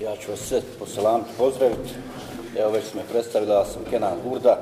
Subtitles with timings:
[0.00, 0.84] Ja ću vas sve po
[1.38, 1.90] pozdraviti.
[2.58, 4.58] Evo već me predstavila, ja sam Kenan Gurda.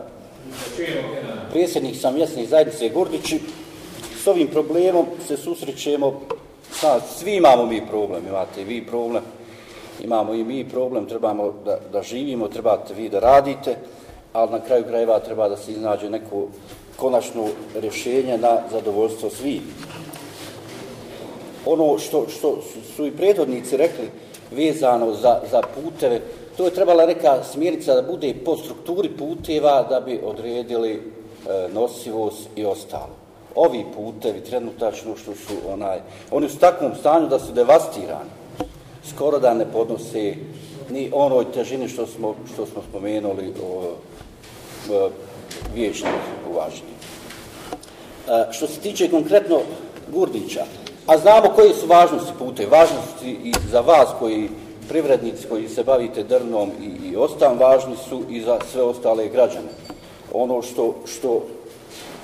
[1.51, 3.41] Prijesednik sam mjesne zajednice Gurdići.
[4.25, 6.21] S ovim problemom se susrećemo,
[6.73, 9.23] sa, svi imamo mi problem, imate vi problem,
[10.05, 13.77] imamo i mi problem, trebamo da, da živimo, trebate vi da radite,
[14.33, 16.47] ali na kraju krajeva treba da se iznađe neko
[16.97, 17.47] konačno
[17.81, 19.61] rješenje na zadovoljstvo svih.
[21.67, 22.63] Ono što, što
[22.97, 24.11] su i predvodnici rekli,
[24.51, 26.21] vezano za, za puteve.
[26.57, 32.49] To je trebala neka smjerica da bude po strukturi puteva da bi odredili e, nosivost
[32.57, 33.17] i ostalo.
[33.55, 35.99] Ovi putevi trenutačno što su onaj,
[36.31, 38.31] oni su u takvom stanju da su devastirani.
[39.15, 40.35] Skoro da ne podnose
[40.91, 43.95] ni onoj težini što smo, što smo spomenuli o,
[44.93, 45.11] o
[45.75, 46.13] vječnih
[46.51, 46.99] uvažnjih.
[48.29, 49.61] E, što se tiče konkretno
[50.13, 50.65] Gurdića,
[51.09, 54.49] A znamo koje su važnosti pute, važnosti i za vas koji
[54.89, 59.69] privrednici koji se bavite drnom i, i ostan važni su i za sve ostale građane.
[60.33, 61.43] Ono što, što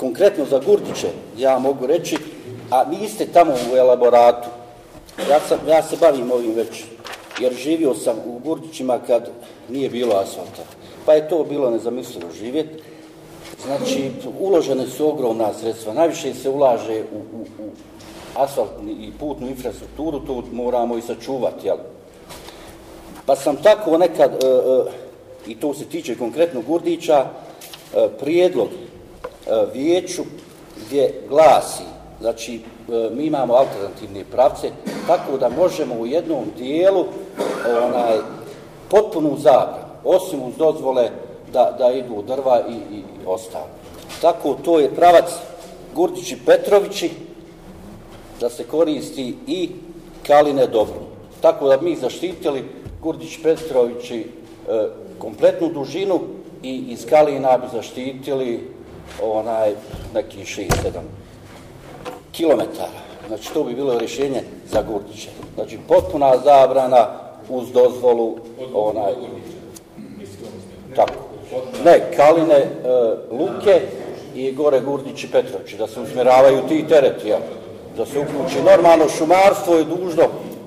[0.01, 2.19] konkretno za Gurdiće ja mogu reći,
[2.71, 4.49] a niste tamo u elaboratu,
[5.31, 6.85] ja, sam, ja se bavim ovim već,
[7.41, 9.31] jer živio sam u Gurdićima kad
[9.69, 10.63] nije bilo asfalta,
[11.07, 12.83] pa je to bilo nezamislivo živjeti.
[13.65, 14.11] Znači,
[14.41, 17.71] uložene su ogromna sredstva, najviše se ulaže u, u, u
[18.37, 21.77] asfaltni i putnu infrastrukturu, to moramo i sačuvati, jel?
[23.27, 24.85] Pa sam tako nekad, e, e,
[25.47, 27.27] i to se tiče konkretno Gurdića,
[27.95, 30.23] e, prijedlog e, vijeću
[30.87, 31.85] gdje glasi,
[32.21, 32.61] znači e,
[33.15, 34.71] mi imamo alternativne pravce,
[35.07, 38.19] tako da možemo u jednom dijelu e, onaj,
[38.91, 41.11] potpunu zabranu, osim uz dozvole
[41.53, 43.67] da, da idu drva i, i, i ostalo.
[44.21, 45.31] Tako to je pravac
[45.95, 47.11] Gurdići Petrovići,
[48.41, 49.69] da se koristi i
[50.27, 51.01] kaline dobro.
[51.41, 52.65] Tako da mi zaštitili
[53.03, 54.27] Kurdić Petrovići e,
[55.19, 56.21] kompletnu dužinu
[56.63, 58.71] i iz kalina bi zaštitili
[59.23, 59.73] onaj
[60.15, 60.69] neki 6-7
[62.33, 63.05] kilometara.
[63.29, 65.29] Znači to bi bilo rješenje za Gurdiće.
[65.55, 67.07] Znači potpuna zabrana
[67.49, 68.37] uz dozvolu
[68.75, 69.13] onaj
[70.97, 71.13] tako.
[71.85, 72.69] Ne, kaline, e,
[73.31, 73.81] luke
[74.35, 77.41] i gore Gurdići Petrovići, da se usmjeravaju ti tereti, jel?
[77.97, 78.63] Da se uključi.
[78.65, 80.23] Normalno šumarstvo je dužno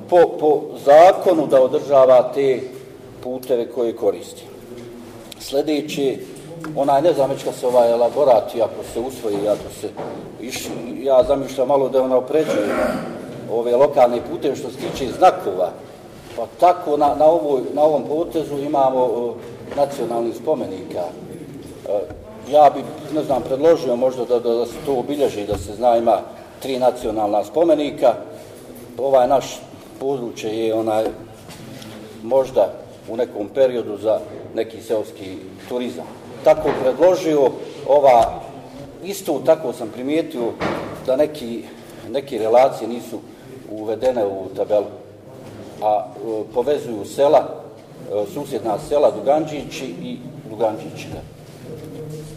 [0.10, 2.60] po, po zakonu da održava te
[3.24, 4.44] puteve koje koristi.
[5.40, 6.20] Sljedeći,
[6.76, 9.90] onaj ne znam već se ovaj elaborat, ako se usvoji, ako se
[10.42, 10.68] iš,
[11.02, 12.68] ja zamišljam malo da ona opređuje
[13.52, 15.72] ove lokalne puteve što se tiče znakova,
[16.36, 19.36] pa tako na, na, ovoj, na ovom potezu imamo uh,
[19.76, 21.04] nacionalnih spomenika.
[21.04, 21.92] Uh,
[22.52, 22.84] ja bi,
[23.16, 26.20] ne znam, predložio možda da, da, da se to obilježi, da se zna ima
[26.62, 28.14] tri nacionalna spomenika.
[28.98, 29.60] Ovaj naš
[30.00, 31.06] područje je onaj
[32.24, 32.74] možda
[33.10, 34.20] u nekom periodu za
[34.56, 35.38] neki seoski
[35.70, 36.06] turizam.
[36.44, 37.52] Tako predložio
[37.88, 38.42] ova,
[39.04, 40.52] isto tako sam primijetio
[41.06, 41.64] da neki,
[42.10, 43.20] neki relacije nisu
[43.72, 44.86] uvedene u tabelu,
[45.82, 47.40] a e, povezuju sela,
[48.12, 50.18] e, susjedna sela Duganđići i
[50.50, 51.08] Duganđići.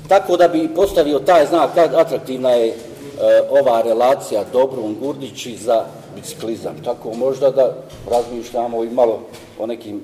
[0.08, 2.75] Tako da bi postavio taj znak, atraktivna je
[3.20, 6.75] Eh, ova relacija Dobrun Gurdići za biciklizam.
[6.84, 7.75] Tako možda da
[8.10, 9.20] razmišljamo i malo
[9.58, 10.00] o nekim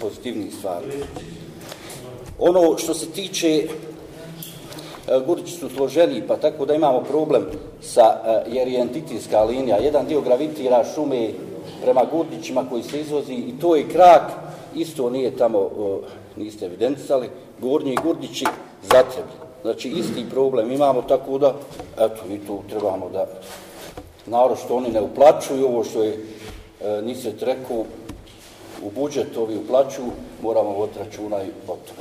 [0.00, 0.92] pozitivnim stvarima.
[2.38, 3.66] Ono što se tiče eh,
[5.26, 7.46] Gurdići su složeni, pa tako da imamo problem
[7.80, 9.76] sa, eh, jer je entitinska linija.
[9.76, 11.30] Jedan dio gravitira šume
[11.84, 14.32] prema Gurdićima koji se izvozi i to je krak,
[14.74, 15.70] isto nije tamo,
[16.36, 17.30] niste evidentisali,
[17.60, 18.46] Gornji Gurdići
[18.82, 19.51] zatrebili.
[19.62, 21.54] Znači, isti problem imamo, tako da,
[21.94, 23.26] eto, mi tu trebamo da,
[24.26, 26.12] narod što oni ne uplaćuju, ovo što je
[26.80, 27.84] e, Niset treku
[28.82, 30.10] u budžet, ovi uplaćuju,
[30.42, 31.92] moramo voditi računa i o to.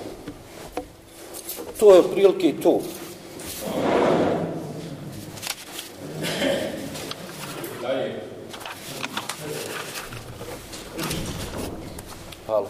[1.79, 2.79] To je otprilike to.
[12.45, 12.67] Hvala.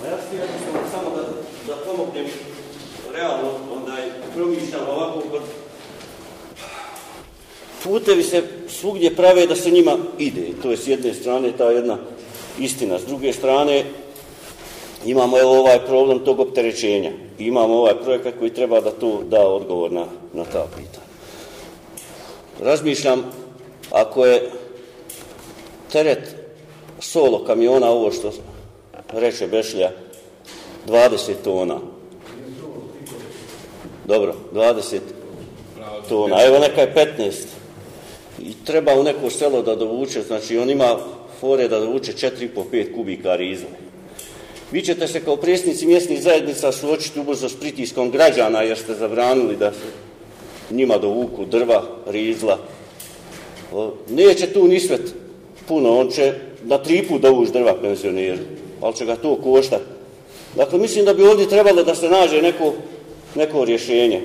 [0.00, 1.10] Ma ja ti jednostavno samo
[1.66, 2.26] da, pomognem
[3.14, 4.02] realno, ondaj,
[4.34, 5.42] promišljam ovako kod
[7.86, 10.46] putevi se svugdje prave da se njima ide.
[10.62, 11.98] To je s jedne strane ta jedna
[12.58, 12.98] istina.
[12.98, 13.84] S druge strane
[15.04, 17.10] imamo evo ovaj problem tog opterećenja.
[17.38, 21.06] Imamo ovaj projekat koji treba da to da odgovor na, na ta pitanja.
[22.60, 23.24] Razmišljam,
[23.90, 24.50] ako je
[25.92, 26.36] teret
[27.00, 28.32] solo kamiona, ovo što
[29.12, 29.90] reče Bešlja,
[30.86, 31.80] 20 tona.
[34.04, 34.98] dobro, 20
[36.08, 37.32] tona, evo neka je 15.
[38.42, 40.96] I treba u neko selo da dovuče, znači on ima
[41.40, 43.68] fore da dovuče 4,5-5 kubika rizla.
[44.72, 49.56] Vi ćete se kao presnici mjesnih zajednica suočiti ubrzo s pritiskom građana jer ste zabranili
[49.56, 49.86] da se
[50.70, 52.58] njima dovuku drva, rizla.
[54.08, 55.14] Neće tu ni svet
[55.68, 56.32] puno, on će
[56.64, 58.42] na tri put dovući drva penzioneru,
[58.80, 59.95] ali će ga to koštati.
[60.56, 62.72] Dakle, mislim da bi ovdje trebalo da se nađe neko,
[63.34, 64.16] neko rješenje.
[64.16, 64.24] E,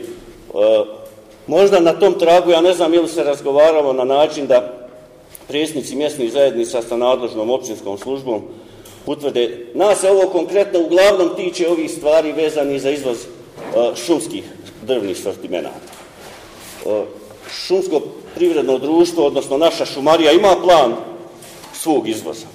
[1.47, 4.87] možda na tom tragu, ja ne znam ili se razgovaralo na način da
[5.47, 8.41] presnici mjesnih zajednica sa nadležnom općinskom službom
[9.05, 9.67] utvrde.
[9.73, 14.43] Nas se ovo konkretno uglavnom tiče ovih stvari vezani za izvoz e, šumskih
[14.81, 15.91] drvnih sortimenata.
[16.85, 17.03] E,
[17.51, 18.01] šumsko
[18.35, 20.95] privredno društvo, odnosno naša šumarija, ima plan
[21.73, 22.45] svog izvoza.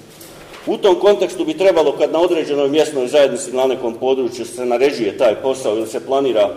[0.67, 5.17] U tom kontekstu bi trebalo kad na određenoj mjesnoj zajednici na nekom području se naređuje
[5.17, 6.49] taj posao ili se planira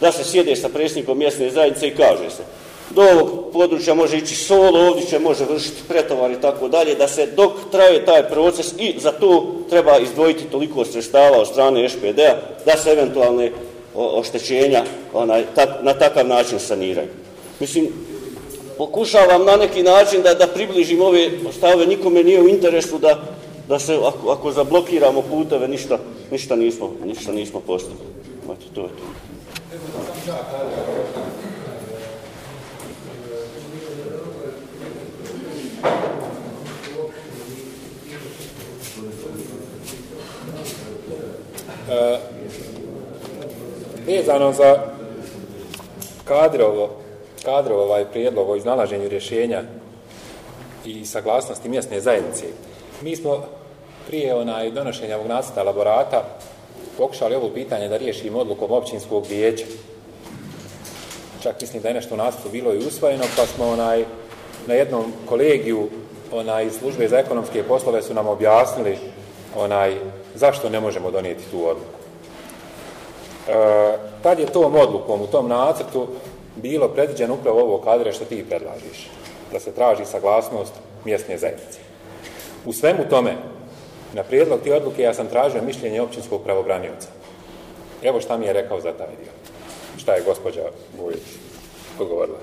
[0.00, 2.42] da se sjede sa predsjednikom mjesne zajednice i kaže se
[2.90, 7.08] do ovog područja može ići solo, ovdje će može vršiti pretovar i tako dalje, da
[7.08, 12.20] se dok traje taj proces i za to treba izdvojiti toliko sredstava od strane špd
[12.66, 13.52] da se eventualne
[13.94, 17.08] oštećenja onaj, tak, na takav način saniraju.
[17.60, 17.88] Mislim,
[18.78, 23.22] pokušavam na neki način da, da približim ove stave, nikome nije u interesu da,
[23.68, 25.98] da se, ako, ako zablokiramo puteve, ništa,
[26.30, 28.08] ništa nismo, ništa nismo postavili.
[28.74, 29.04] to je to.
[41.90, 42.18] E,
[44.06, 44.76] vezano za
[46.24, 47.03] kadrovo,
[47.44, 49.62] kadrova ovaj prijedlog o iznalaženju rješenja
[50.84, 52.44] i saglasnosti mjesne zajednice.
[53.02, 53.44] Mi smo
[54.06, 56.24] prije onaj donošenja ovog nacrta laborata
[56.98, 59.64] pokušali ovo pitanje da riješimo odlukom općinskog vijeća.
[61.42, 64.04] Čak mislim da je nešto u nacrtu bilo i usvojeno, pa smo onaj,
[64.66, 65.88] na jednom kolegiju
[66.32, 68.98] onaj, službe za ekonomske poslove su nam objasnili
[69.56, 69.96] onaj,
[70.34, 71.98] zašto ne možemo donijeti tu odluku.
[73.48, 73.52] E,
[74.22, 76.06] tad je tom odlukom, u tom nacrtu,
[76.56, 79.10] bilo predviđeno upravo ovo kadre što ti predlažiš,
[79.52, 80.72] da se traži saglasnost
[81.04, 81.78] mjesne zajednice.
[82.64, 83.36] U svemu tome,
[84.12, 87.08] na prijedlog te odluke ja sam tražio mišljenje općinskog pravobranioca.
[88.02, 89.32] Evo šta mi je rekao za taj dio.
[89.96, 90.62] Šta je gospođa
[90.98, 91.22] Vujić
[91.98, 92.38] odgovorila.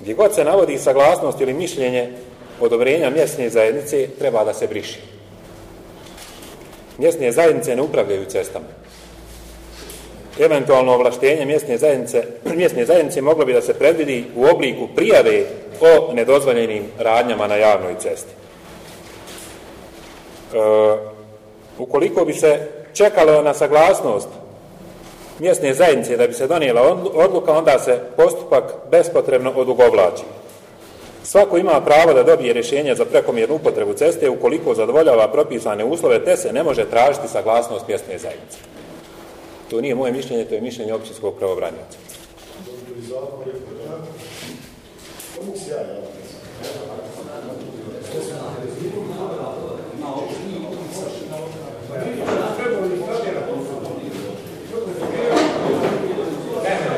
[0.00, 2.12] Gdje god se navodi saglasnost ili mišljenje
[2.60, 5.00] odobrenja mjesne zajednice, treba da se briši.
[6.98, 8.66] Mjesne zajednice ne upravljaju cestama.
[10.38, 12.24] Eventualno ovlaštenje mjesne zajednice,
[12.56, 15.44] mjesne zajednice moglo bi da se predvidi u obliku prijave
[15.80, 18.30] o nedozvoljenim radnjama na javnoj cesti.
[20.54, 20.58] E,
[21.78, 24.28] ukoliko bi se čekalo na saglasnost
[25.38, 26.82] mjesne zajednice da bi se donijela
[27.14, 30.22] odluka, onda se postupak bespotrebno odugovlači.
[31.22, 36.36] Svako ima pravo da dobije rješenje za prekomjernu upotrebu ceste ukoliko zadovoljava propisane uslove, te
[36.36, 38.73] se ne može tražiti saglasnost mjesne zajednice.
[39.70, 41.98] To nije moje mišljenje, to je mišljenje općinskog pravobranjaca.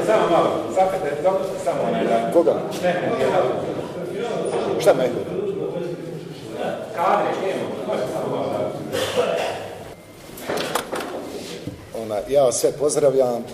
[0.07, 1.17] Samo malo, zapete,
[1.65, 2.31] samo onaj da...
[2.33, 2.55] Koga?
[2.83, 5.09] Ne, ne, ne, Šta me?
[12.07, 13.45] Ona, ja sve pozdravljam.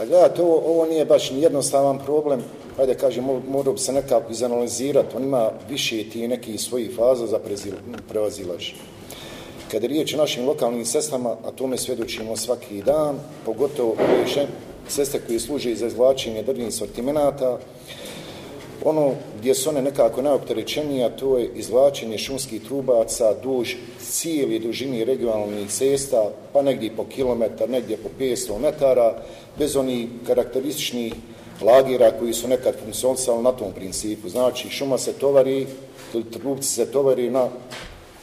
[0.00, 2.42] A gledajte, ovo, ovo nije baš ni jednostavan problem.
[2.76, 5.16] Hajde, kažem, morao bi se nekako izanalizirati.
[5.16, 7.38] On ima više ti neki svojih faza za
[8.08, 8.72] prevazilaž.
[9.70, 14.46] Kada je riječ o našim lokalnim sestrama, a tome svjedočimo svaki dan, pogotovo ove
[14.88, 17.58] seste koje služe za izvlačenje drvnih sortimenata,
[18.84, 23.74] ono gdje su one nekako najopterećenije, to je izvlačenje šumskih trubaca duž
[24.10, 29.22] cijeli dužini regionalnih cesta, pa negdje po kilometar, negdje po 500 metara,
[29.58, 31.14] bez onih karakterističnih
[31.62, 34.28] lagira koji su nekad funkcionisali na tom principu.
[34.28, 35.66] Znači, šuma se tovari,
[36.32, 37.48] trubci se tovari na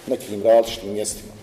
[0.08, 1.34] nekim različitim mjestima.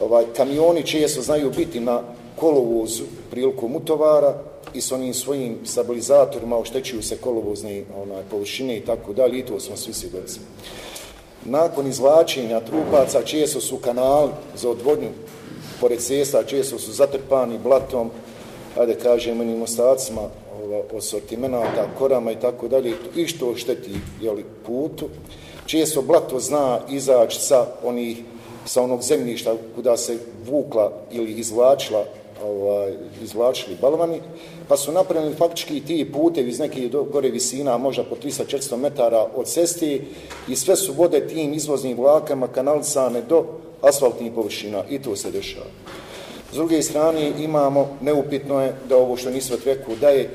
[0.00, 2.02] Ovaj, kamioni često znaju biti na
[2.36, 4.42] kolovozu prilikom utovara,
[4.74, 9.60] i s onim svojim stabilizatorima oštećuju se kolovozne onaj, površine i tako dalje, i to
[9.60, 10.40] smo svi svjedoci.
[11.44, 15.08] Nakon izvlačenja trupaca, često su kanal za odvodnju
[15.80, 18.10] pored cesta, često su zatrpani blatom,
[18.78, 25.08] ajde kažem, onim ostacima od korama i tako dalje, i što ošteti jeli, putu.
[25.66, 28.22] Često blato zna izaći sa onih
[28.64, 32.04] sa onog zemljišta kuda se vukla ili izvlačila
[32.44, 34.20] ovaj, izvlačili balvani,
[34.68, 39.46] pa su napravili faktički ti putevi iz nekih gore visina, možda po 300-400 metara od
[39.46, 40.00] cesti
[40.48, 43.44] i sve su vode tim izvoznim vlakama kanalisane do
[43.82, 45.66] asfaltnih površina i to se dešava.
[46.52, 50.30] S druge strane imamo, neupitno je da ovo što nisu rekao, da je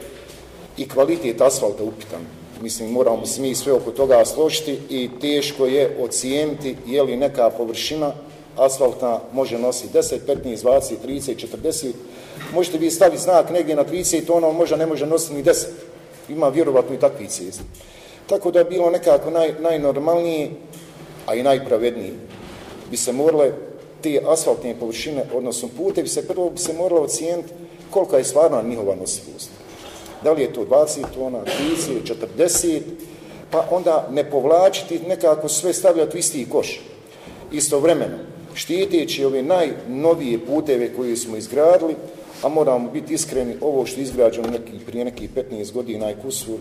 [0.77, 2.21] i kvalitet asfalta upitan.
[2.61, 7.49] Mislim, moramo se mi sve oko toga složiti i teško je ocijeniti je li neka
[7.49, 8.13] površina
[8.57, 11.91] asfaltna može nositi 10, 15, 20, 30, 40.
[12.53, 15.65] Možete vi staviti znak negdje na 30 tona, možda ne može nositi ni 10.
[16.29, 17.63] Ima vjerovatno i takvi cesti.
[18.27, 20.51] Tako da je bilo nekako naj, najnormalnije,
[21.25, 22.13] a i najpravedniji.
[22.91, 23.51] Bi se morale
[24.01, 27.53] te asfaltne površine, odnosno pute, bi se prvo bi se moralo ocijeniti
[27.91, 29.49] kolika je stvarno njihova nosivost.
[30.23, 31.39] Da li je to 20 tona,
[31.97, 32.81] 30, 40,
[33.51, 36.81] pa onda ne povlačiti, nekako sve stavljati u isti koš.
[37.51, 38.17] Istovremeno,
[38.57, 41.95] štiteći ove najnovije puteve koje smo izgradili,
[42.43, 46.57] a moramo biti iskreni, ovo što je izgrađeno neki, prije nekih 15 godina i kusur,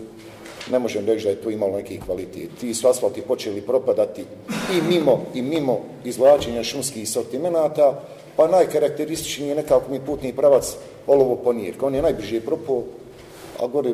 [0.71, 2.49] ne možem reći da je to imalo neki kvalitet.
[2.59, 4.21] Ti su asfalti počeli propadati
[4.77, 8.01] i mimo, i mimo izvlačenja šumskih sortimenata,
[8.35, 10.75] pa najkarakterističniji je nekako mi putni pravac
[11.07, 11.85] olovo ponirka.
[11.85, 12.83] On je najbliže propao,
[13.59, 13.93] a gore,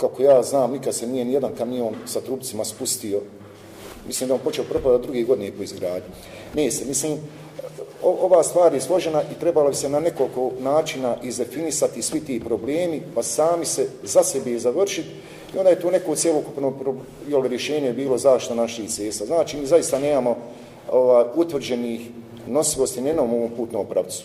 [0.00, 3.20] kako ja znam, nikad se nije nijedan kamion sa trupcima spustio.
[4.06, 6.08] Mislim da on počeo propada drugi godine po izgradnju.
[6.54, 7.18] Ne se, mislim,
[8.02, 13.02] ova stvar je složena i trebalo bi se na nekoliko načina izdefinisati svi ti problemi,
[13.14, 15.08] pa sami se za sebe završiti
[15.54, 16.72] i onda je to neko cijelokupno
[17.28, 19.26] jel, rješenje bilo zašto naših cesta.
[19.26, 20.36] Znači, mi zaista nemamo
[20.90, 22.00] ova, utvrđenih
[22.46, 24.24] nosivosti na jednom ovom putnom pravcu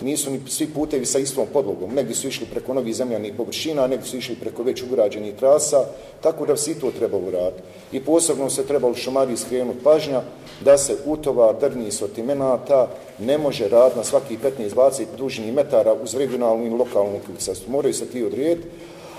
[0.00, 1.94] nisu ni svi putevi sa istom podlogom.
[1.94, 5.84] Negdje su išli preko novih zemljanih površina, negdje su išli preko već ugrađenih trasa,
[6.20, 7.62] tako da svi to trebalo raditi.
[7.92, 10.22] I posebno se trebalo šumari skrenuti pažnja
[10.60, 12.88] da se utovar drni sortimenata
[13.18, 17.70] ne može rad na svaki 15-20 dužnih metara uz regionalnu i lokalnu cestu.
[17.70, 18.62] Moraju se ti odrijeti.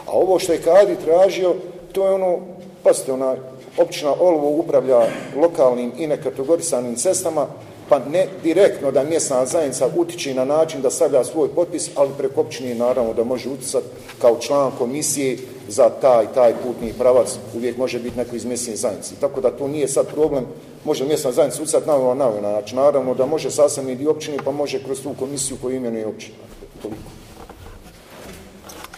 [0.05, 1.55] A ovo što je Kadi tražio,
[1.91, 2.39] to je ono,
[2.83, 3.35] pasite, ona
[3.77, 5.01] općina Olovo upravlja
[5.35, 7.47] lokalnim i nekategorisanim cestama,
[7.89, 12.41] pa ne direktno da mjesna zajednica utiče na način da stavlja svoj potpis, ali preko
[12.41, 13.85] općine naravno da može utisati
[14.21, 19.15] kao član komisije za taj taj putni pravac, uvijek može biti neko iz mjesne zajednice.
[19.21, 20.45] Tako da to nije sad problem,
[20.85, 24.37] može mjesna zajednica utisati ovaj, na ovaj način, znači naravno da može sasvim i općine,
[24.45, 26.37] pa može kroz tu komisiju koju imenuje općina.
[26.81, 27.09] Toliko.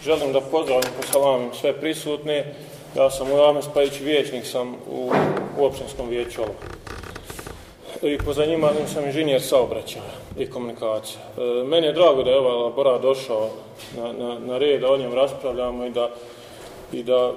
[0.04, 2.56] Želim da pozdravim po salamim sve prisutne.
[2.96, 3.36] Ja sam u
[3.74, 5.12] Pajić vječnik sam u,
[5.60, 6.42] u općinskom vijeću
[8.02, 11.22] i po zanimanju sam inženjer saobraćaja i komunikacija.
[11.38, 13.50] E, meni je drago da je ovaj laborat došao
[13.98, 16.10] na, na, na red, da o njem raspravljamo i da,
[16.94, 17.32] i da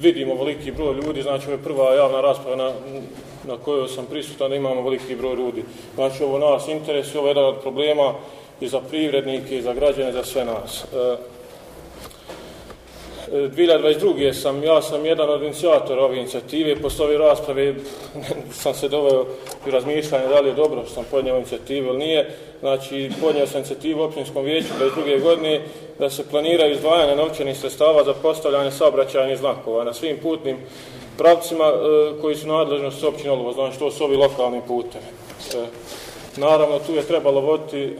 [0.00, 2.72] vidimo veliki broj ljudi, znači ovo je prva javna rasprava na,
[3.44, 5.64] na kojoj sam prisutan, da imamo veliki broj ljudi.
[5.94, 8.14] Znači ovo nas interesuje, ovo je jedan od problema
[8.60, 10.84] i za privrednike, i za građane, za sve nas.
[10.84, 11.16] E,
[13.32, 14.32] 2022.
[14.32, 17.74] sam, ja sam jedan od inicijatora ove inicijative, posle ove rasprave
[18.62, 19.26] sam se doveo
[19.66, 22.30] u razmišljanje da li je dobro što sam podnio inicijativu ili nije.
[22.60, 25.22] Znači, podnio sam inicijativu u općinskom vijeću 22.
[25.22, 25.60] godine
[25.98, 30.56] da se planiraju izdvajanje novčanih sredstava za postavljanje saobraćajnih znakova na svim putnim
[31.18, 35.04] pravcima e, koji su nadležnosti općine Olovo, znači to su ovi lokalni putevi.
[35.54, 35.66] E,
[36.36, 37.96] naravno, tu je trebalo voditi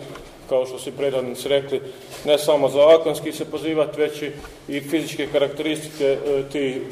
[0.49, 1.81] kao što su predavnici rekli,
[2.27, 4.23] ne samo zakonski se pozivati, već
[4.69, 6.83] i fizičke karakteristike e, ti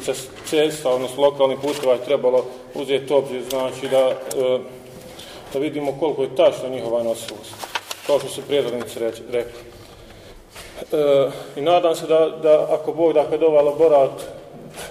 [0.46, 4.58] cesta, odnosno lokalnih puteva je trebalo uzeti obzir, znači da, e,
[5.52, 7.54] da vidimo koliko je tašna njihova nosivost,
[8.06, 8.98] kao što su prijedornici
[9.30, 9.60] rekli.
[10.92, 14.10] E, I nadam se da, da ako Bog da kad ovaj laborat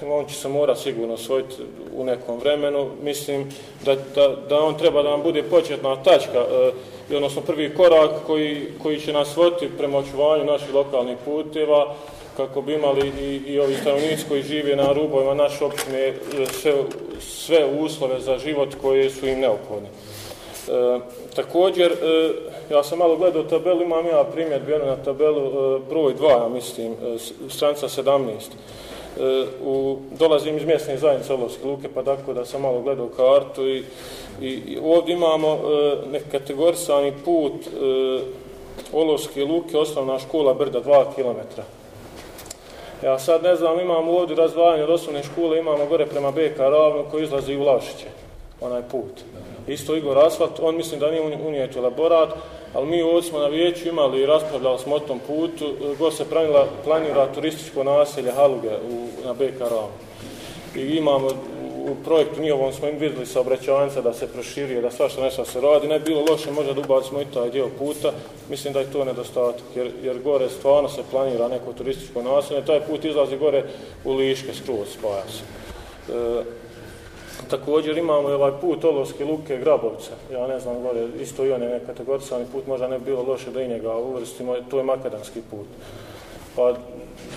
[0.08, 1.56] on će se mora sigurno osvojiti
[1.96, 2.90] u nekom vremenu.
[3.02, 3.50] Mislim
[3.86, 6.72] da, da, da on treba da nam bude početna tačka, e,
[7.12, 11.96] odnosno prvi korak koji, koji će nas voditi prema očuvanju naših lokalnih puteva,
[12.38, 16.14] kako bi imali i, i ovi stanovnici koji žive na rubovima naše općine e,
[16.52, 16.74] sve,
[17.20, 19.90] sve uslove za život koje su im neophodne.
[19.90, 21.00] E,
[21.36, 22.32] također, e,
[22.74, 26.92] ja sam malo gledao tabelu, imam ja primjer na tabelu e, broj 2, ja mislim,
[26.92, 26.96] e,
[27.50, 28.30] stranca 17.
[29.20, 33.68] E, u, dolazim iz mjesne zajednice Olovske luke, pa tako da sam malo gledao kartu
[33.68, 33.84] i,
[34.42, 38.20] i, i ovdje imamo e, nekategorisani put e,
[38.94, 41.62] Olovske luke, osnovna škola Brda, 2 km.
[43.06, 47.04] Ja sad ne znam, imamo ovdje razdvajanje od osnovne škole, imamo gore prema BK Ravno
[47.12, 48.08] koji izlazi u Lašiće,
[48.62, 49.22] onaj put.
[49.68, 52.30] Isto Igor Asfalt, on mislim da nije unijeti elaborat,
[52.74, 56.12] ali mi ovdje smo na vijeću imali i raspravljali smo o tom putu, e, go
[56.12, 59.90] se pravila, planira turističko naselje Haluge u, na BK Ravno.
[60.76, 61.28] I imamo
[61.86, 65.88] u projektu njihovom smo im vidjeli saobraćajnica da se proširuje, da svašta nešto se radi,
[65.88, 68.12] ne bilo loše možda da ubacimo i taj dio puta,
[68.50, 72.80] mislim da je to nedostatak, jer, jer gore stvarno se planira neko turističko naselje, taj
[72.80, 73.64] put izlazi gore
[74.06, 75.44] u Liške skroz spaja se.
[76.14, 76.44] E,
[77.50, 81.62] također imamo i ovaj put Olovske luke Grabovca, ja ne znam gore, isto i on
[81.62, 85.42] je nekategorisani put, možda ne bi bilo loše da i njega uvrstimo, to je makadanski
[85.52, 85.68] put.
[86.56, 86.74] Pa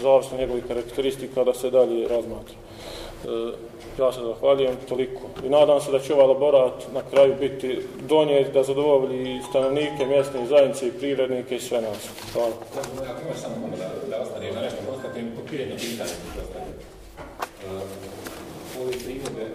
[0.02, 2.54] zavisno njegovih karakteristika da se dalje razmatra.
[3.24, 3.28] E,
[3.98, 8.52] ja se zahvaljujem toliko i nadam se da će ovaj laborat na kraju biti donijet
[8.54, 12.08] da zadovolji stanovnike, mjesne zajednice i prirodnike i sve nas.
[12.32, 12.52] Hvala.
[13.10, 16.12] Ako imaš samo da, da ostane na nešto, konstatujem popijenje pitanje.
[17.64, 17.80] E,
[18.80, 19.46] Ovi primjede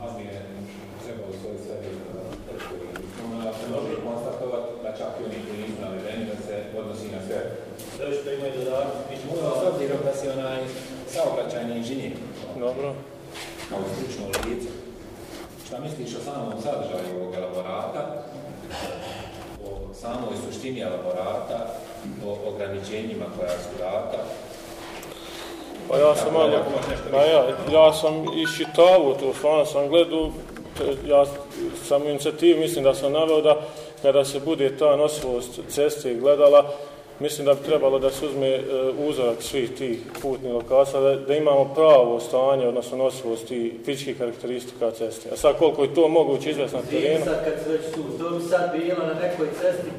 [0.00, 0.42] Azmije
[1.04, 1.88] treba u svojoj sebi
[3.74, 7.40] možemo konstatovati da čak i oni koji nisu navedeni da se odnosi na sve.
[7.98, 10.58] Da što imaju dodatak, mi ćemo s obzirom da si onaj
[11.12, 12.12] saobraćajni inženjer.
[12.58, 12.94] Dobro.
[13.68, 14.68] Kao stručno lice.
[15.66, 18.24] Šta misliš o samom sadržaju ovog elaborata,
[19.64, 21.74] o samoj suštini elaborata,
[22.26, 24.18] o ograničenjima koja su data,
[25.88, 26.64] Pa ja sam malo,
[27.10, 30.30] pa ja, ja sam iščitavao to, stvarno sam gledao,
[31.06, 31.24] ja
[31.88, 33.60] sam u inicijativi, mislim da sam naveo da
[34.02, 36.70] kada se bude ta nosivost ceste gledala,
[37.20, 38.62] mislim da bi trebalo da se uzme e,
[39.08, 44.90] uzorak svih tih putnih lokacija, da, da imamo pravo stanje, odnosno nosivost i fizičkih karakteristika
[44.90, 45.28] ceste.
[45.32, 47.24] A sad koliko je to moguće izvesti na terenu?
[47.24, 49.90] Sad kad se već tu, to bi sad bilo na nekoj cesti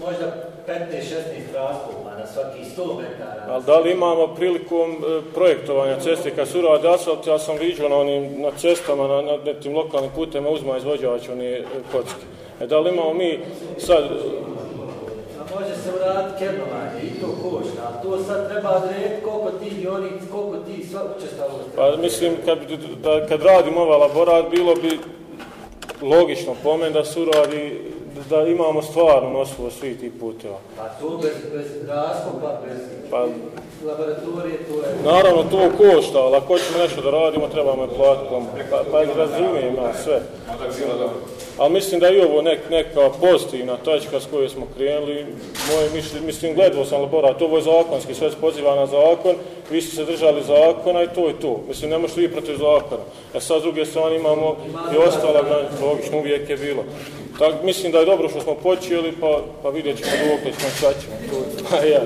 [0.00, 0.32] možda
[0.68, 3.46] 15-16 raskopa na svaki 100 metara.
[3.48, 7.88] Ali da li imamo prilikom e, projektovanja ceste, kad su urade asfalt, ja sam viđao
[7.88, 12.24] na onim na cestama, na, na tim lokalnim putima, uzma izvođavač one e, kocke.
[12.60, 13.38] E, da li imamo mi
[13.78, 14.04] sad
[15.60, 20.22] može se uraditi kernovanje i to košta, a to sad treba odrediti koliko ti dionic,
[20.32, 21.52] koliko ti sva učestalo.
[21.76, 22.58] Pa mislim, kad,
[23.02, 24.98] da, kad radim ovaj laborat, bilo bi
[26.02, 27.80] logično po meni da se uradi,
[28.30, 30.58] da imamo stvarno nosivo svih tih puteva.
[30.76, 32.78] Pa to bez, bez raskopa, bez
[33.10, 33.26] Pa,
[33.86, 35.14] laboratorije, to je...
[35.14, 38.34] naravno, to košta, ali ako ćemo nešto da radimo, trebamo je platiti.
[38.70, 40.20] Pa, pa razumijem ja sve.
[41.58, 45.26] Ali mislim da je i ovo nek, neka pozitivna tačka s kojoj smo krenuli.
[45.72, 49.34] Moje mišlje, mislim, gledao sam laborat, ovo je zakonski, sve se poziva na zakon,
[49.70, 51.60] vi ste se držali zakona i to je to.
[51.68, 53.02] Mislim, ne možete vi protiv zakona.
[53.34, 54.56] A e sad s druge strane imamo
[54.94, 56.84] i ostala, na, logično uvijek je bilo.
[57.38, 60.94] Tak, mislim da je dobro što smo počeli, pa, pa vidjet ćemo dok ćemo sad
[61.02, 61.16] ćemo.
[61.30, 62.00] To, pa ja,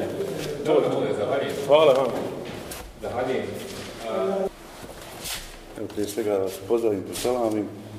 [0.66, 1.02] to je to.
[1.66, 2.06] Hvala vam.
[3.02, 3.46] Zahvaljujem.
[5.78, 7.89] Evo, prije svega vas pozdravim, poselamim.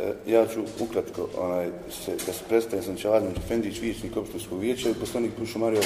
[0.00, 4.90] E, ja ću ukratko, onaj, se, da se predstavim, sam Čavadnić Fendić, vijećnik opštinskog vijeća
[4.90, 5.82] i poslanik u Šumariju.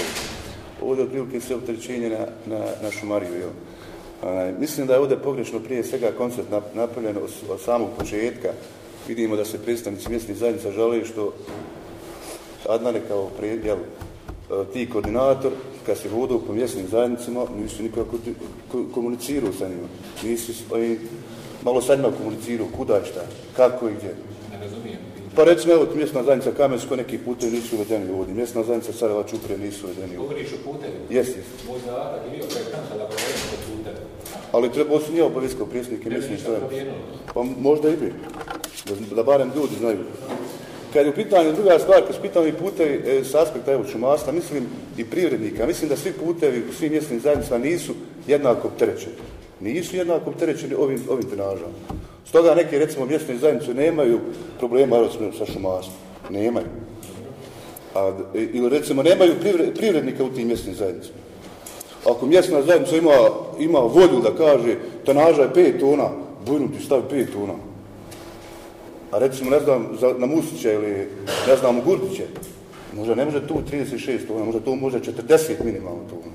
[0.83, 3.35] Ovdje je otprilike sve opterećenje na, na, na Šumariju.
[3.35, 3.51] Jel?
[4.23, 8.49] Onaj, mislim da je ovdje pogrešno prije svega koncept napravljen od, od samog početka.
[9.09, 11.33] Vidimo da se predstavnici mjesnih zajednica žele što
[12.69, 15.53] Adnane kao predjel, e, ti koordinator,
[15.87, 18.17] kad se hodao po mjesnim zajednicama, nisu nikako
[18.95, 19.89] komunicirao sa njima.
[20.23, 20.53] Nisu
[21.65, 23.21] malo sa njima komunicirao kuda i šta,
[23.57, 24.15] kako i gdje.
[24.53, 24.99] Ne razumijem.
[25.37, 28.35] Pa recimo, evo, mjesna zajednica Kamensko, neki putevi nisu uvedeni ovdje.
[28.35, 30.19] Mjesna zajednica Sarajeva Čupre nisu uvedeni ovdje.
[30.19, 30.95] Govoriš o putevi.
[31.11, 31.47] Jes, jes.
[31.69, 34.01] Moj zadatak je bio projektanta da provedem kod puteve.
[34.53, 36.59] Ali treba su nije obavijest kao prijesnike ništa zajednica.
[36.59, 36.97] promijenilo.
[37.35, 38.13] Pa možda i bi.
[38.89, 39.99] Da, da barem ljudi znaju.
[40.93, 44.33] Kad je u pitanju druga stvar, kad su pitani putevi e, s aspekta evo šumarstva,
[44.33, 44.67] mislim
[44.99, 47.93] i privrednika, mislim da svi putevi u svim mjesnim zajednicama nisu
[48.27, 49.15] jednako opterećeni.
[49.61, 51.73] Nisu jednako opterećeni ovim, ovim tenažama.
[52.27, 54.21] Stoga neke, recimo, mjesne zajednice nemaju
[54.59, 55.97] problema recimo, sa šumarstvom.
[56.31, 56.67] Nemaju.
[57.95, 59.35] A, ili recimo nemaju
[59.75, 61.19] privrednika u tim mjesnim zajednicama.
[62.11, 63.13] Ako mjesna zajednica ima,
[63.59, 66.09] ima volju da kaže tonaža je 5 tona,
[66.47, 67.55] bujnuti stavi 5 tona.
[69.11, 71.09] A recimo, ne znam, za, na Musića ili,
[71.49, 72.25] ne znam, u Gurdiće,
[72.97, 76.35] možda ne može tu 36 tona, možda tu može 40 minimalno tona.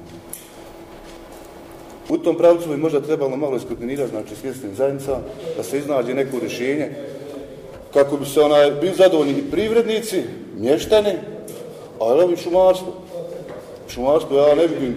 [2.10, 5.20] U tom pravcu bi možda trebalo malo iskoordinirati, znači, s mjesnim zajednica,
[5.58, 6.90] da se iznađe neko rješenje,
[7.94, 10.24] kako bi se onaj, bili zadovoljni i privrednici,
[10.56, 11.14] mještani,
[12.00, 12.94] ali i šumarstvo.
[13.90, 14.96] Šumarstvo, ja ne vidim,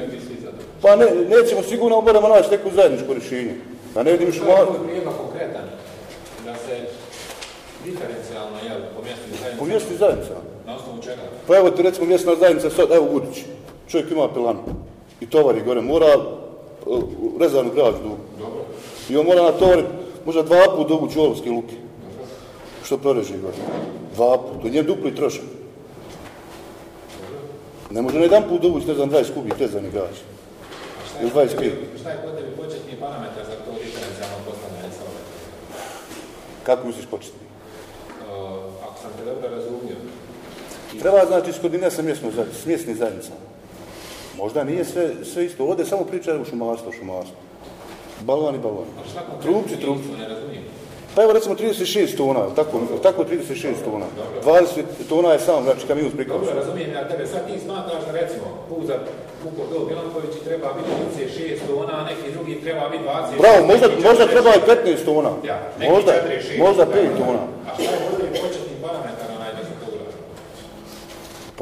[0.82, 3.54] Pa ne, nećemo sigurno, moramo naći neko zajedničko rješenje.
[3.96, 4.66] Ja ne vidim Što je šumar...
[4.66, 5.64] tvoj prijedlog konkretan?
[6.44, 6.74] Da se
[7.84, 10.34] diferencijalno, jel, po mjesnim Po zajednicama, mjesni zajednica.
[10.66, 11.22] na osnovu čega?
[11.46, 13.44] Pa evo ti recimo mjesna zajednica sad, evo Gudić.
[13.88, 14.60] Čovjek ima pilanu.
[15.20, 16.41] I tovari gore mora uh,
[17.40, 18.16] rezanu građu dugu.
[19.08, 19.88] I on mora natovariti
[20.26, 21.74] možda dva put dugu čolovske luke.
[22.84, 23.56] Što proreži gore.
[24.14, 24.60] Dva put.
[24.60, 25.44] To je njem dupli trošak.
[27.90, 31.70] Ne može na jedan put dovući, ne znam, 20 kubi tezani Ili je 25.
[32.00, 35.04] Šta je kod tebi početni parametar za to diferencijalno postavljanje sa?
[36.62, 37.40] Kako misliš početni?
[37.40, 38.36] Uh,
[38.82, 39.96] ako sam te dobro razumio,
[41.00, 42.30] Treba znači skoordinirati mjesno,
[42.62, 43.51] s mjesnim zajednicama.
[44.38, 45.64] Možda nije sve, sve isto.
[45.64, 47.36] Ovdje samo priča o šumarstvu, šumarstvu.
[48.20, 48.84] Balvan i balvan.
[48.98, 50.08] a šta konkretno Trupci, trupci.
[51.14, 54.06] Pa evo recimo 36 tona, tako, tako 36 tona.
[54.44, 56.56] 20 tona je sam, znači kamion s Dobro, prikavšom.
[56.56, 57.26] razumijem ja tebe.
[57.26, 58.96] Sad ti smatraš da recimo put za
[59.44, 60.90] Vuko do Milanković treba biti
[61.30, 63.38] 36 tona, a neki drugi treba biti 20.
[63.38, 64.30] Bravo, možda, možda 40.
[64.30, 65.30] treba i 15 tona.
[65.46, 65.56] Ja,
[65.90, 66.92] Možda, 46, možda da.
[66.92, 67.42] 5 tona.
[67.68, 70.16] A šta je ovdje početni parametar onaj da se to uradi?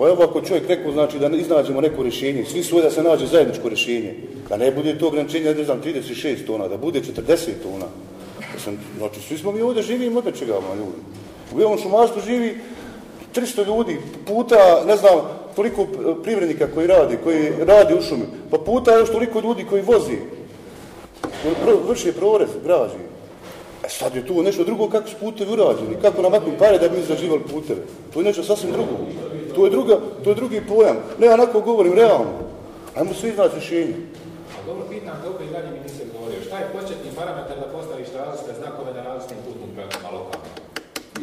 [0.00, 3.26] Pa evo ako čovjek rekao, znači da iznađemo neko rješenje, svi svoje da se nađe
[3.26, 4.14] zajedničko rješenje,
[4.48, 7.86] da ne bude to ograničenje, ne znam, 36 tona, da bude 40 tona.
[8.52, 11.00] Da sam, znači, svi smo mi ovdje živimo od čega, ma ljudi.
[11.52, 12.58] U Bijelom šumarstvu živi
[13.34, 15.20] 300 ljudi, puta, ne znam,
[15.56, 15.86] toliko e,
[16.22, 20.16] privrednika koji radi, koji radi u šumi, pa puta još toliko ljudi koji vozi,
[21.42, 23.09] koji vrši prorez, graži.
[23.84, 26.96] E sad je tu nešto drugo kako su putevi urađeni, kako namaknu pare da bi
[26.96, 27.80] mi zaživali puteve.
[28.12, 28.92] To je nešto sasvim drugo.
[29.54, 30.96] To je, druga, to je drugi pojam.
[31.18, 32.30] Ne, ja onako govorim realno.
[32.96, 33.94] Ajmo svi iznaći rješenje.
[34.56, 36.40] A dobro, pitam te opet dalje mi nisi odgovorio.
[36.46, 40.50] Šta je početni parametar da postaviš različite znakove na različitim putnim pravima lokalnim?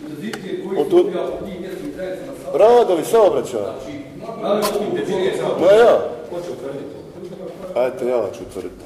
[0.02, 2.58] Intenzitet koji Od su tu- bio u njih mjesnih zajednica sa...
[2.58, 3.74] Radovi, saobraćaja.
[4.90, 5.94] Intenzitet za Ma ja.
[6.30, 6.96] Ko će utvrditi?
[7.76, 8.84] Ajte, ja ću utvrditi.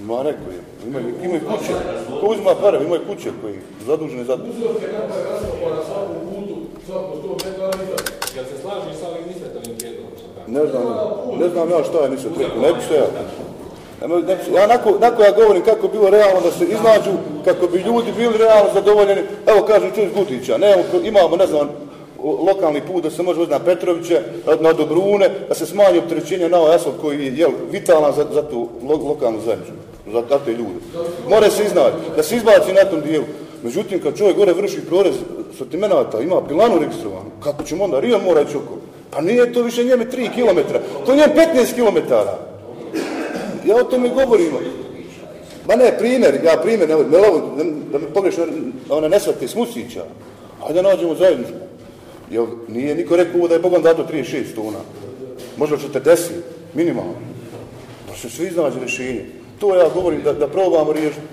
[0.00, 0.60] Ma neko je.
[0.88, 1.72] Imaju, imaju kuće.
[2.20, 3.54] Ko uzima pare, imaju kuće koji
[3.86, 4.42] zadužene za to.
[4.42, 6.54] Uzor je napravi raspo na svakom putu,
[6.86, 7.88] svako 100 metara i.
[8.36, 9.24] Jel se slažiš sa ovim
[10.18, 10.52] što kaže?
[10.56, 10.84] Ne znam,
[11.40, 13.06] ne znam ja šta je nisam rekao, ne bi se ja.
[14.44, 17.10] Se- ja onako, onako ja govorim kako bi bilo realno da se iznađu,
[17.44, 19.22] kako bi ljudi bili realno zadovoljeni.
[19.46, 20.70] Evo kaže čovjek Gutića, ne,
[21.04, 21.68] imamo, ne znam,
[22.22, 24.20] lokalni put da se može voziti na Petroviće,
[24.60, 28.42] na, Dobrune, da se smanji opterećenje na ovaj asfalt koji je jel, vitalan za, za
[28.42, 29.72] tu lo, lokalnu zajednicu,
[30.12, 30.80] za, za te ljude.
[31.28, 33.24] More se iznaći, da se izbaci na tom dijelu.
[33.62, 35.14] Međutim, kad čovjek gore vrši prorez
[35.58, 38.80] sortimenata, ima pilanu registrovanu, kako ćemo onda, Rio mora ići okolo.
[39.10, 40.60] Pa nije to više njeme 3 km,
[41.06, 42.12] to je njem 15 km.
[43.68, 44.52] Ja o tome govorim.
[45.68, 47.02] Ma ne, primjer, ja primjer, ne, ne,
[47.64, 48.44] ne, da me pogrešno
[48.88, 50.04] ona ne shvati smusića.
[50.64, 51.54] Hajde nađemo zajedničku.
[52.32, 54.78] Jel, nije niko rekao da je Bogom dato 36 tona.
[55.56, 56.16] Možda 40,
[56.74, 57.14] minimalno.
[58.08, 59.24] Pa se svi iznađe rješenje.
[59.58, 61.26] To ja govorim da, da probamo riješiti.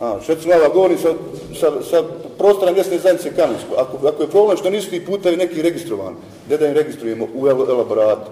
[0.00, 1.14] A, što ću ja govorim sa,
[1.60, 2.02] sa, sa
[2.38, 3.74] prostora mjesne zajednice Kamensko.
[3.78, 7.48] Ako, ako je problem što nisu ti putevi neki registrovani, gdje da im registrujemo u
[7.48, 8.30] el, elaboratu.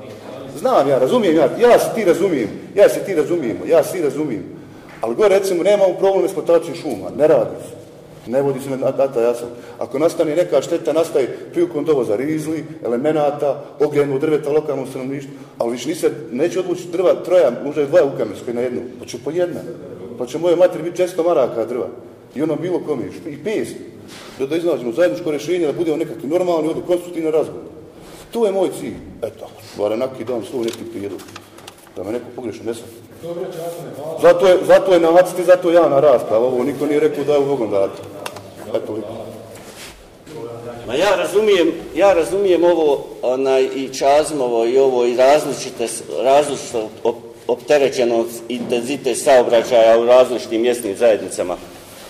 [0.59, 4.03] Znam ja, razumijem ja, ja se ti razumijem, ja se ti razumijemo, ja se ti
[4.03, 4.45] razumijem.
[5.01, 7.74] Ali gore recimo nemamo problem eksploatacije šuma, ne radi se.
[8.27, 9.47] Ne vodi se na data jasno.
[9.79, 15.89] Ako nastane neka šteta, nastaje prilikom dovoza rizli, elemenata, ogrjenu drveta lokalnom stanovništvu, ali više
[15.89, 19.31] nise, neće odvući drva troja, možda je dva u Kamenskoj na jednu, pa će po
[19.31, 19.61] jedna.
[20.19, 21.89] Pa će moje materi biti 400 maraka drva.
[22.35, 23.67] I ono bilo kome, i 500.
[24.39, 27.63] Da, da iznađemo zajedničko rješenje, da budemo nekakvi normalni, ovdje konstruktivni razgovor.
[28.31, 28.95] To je moj cilj.
[29.23, 29.47] Eto,
[29.79, 31.21] bar neki dan svoj neki prijedlog.
[31.97, 32.95] Da me neko pogrešno ne shvati.
[33.23, 34.19] Dobro, časno ne hvala.
[34.23, 35.01] Zato je, zato je
[35.41, 36.47] i zato je javna rasprava.
[36.47, 38.03] Ovo niko nije rekao da je u Bogom dati
[38.75, 39.09] pa toliko.
[40.87, 45.87] Ma ja razumijem, ja razumijem ovo onaj, i Čazmovo i ovo i različite,
[46.23, 51.57] različito op, opterećenost intenzitet saobraćaja u različitim mjesnim zajednicama.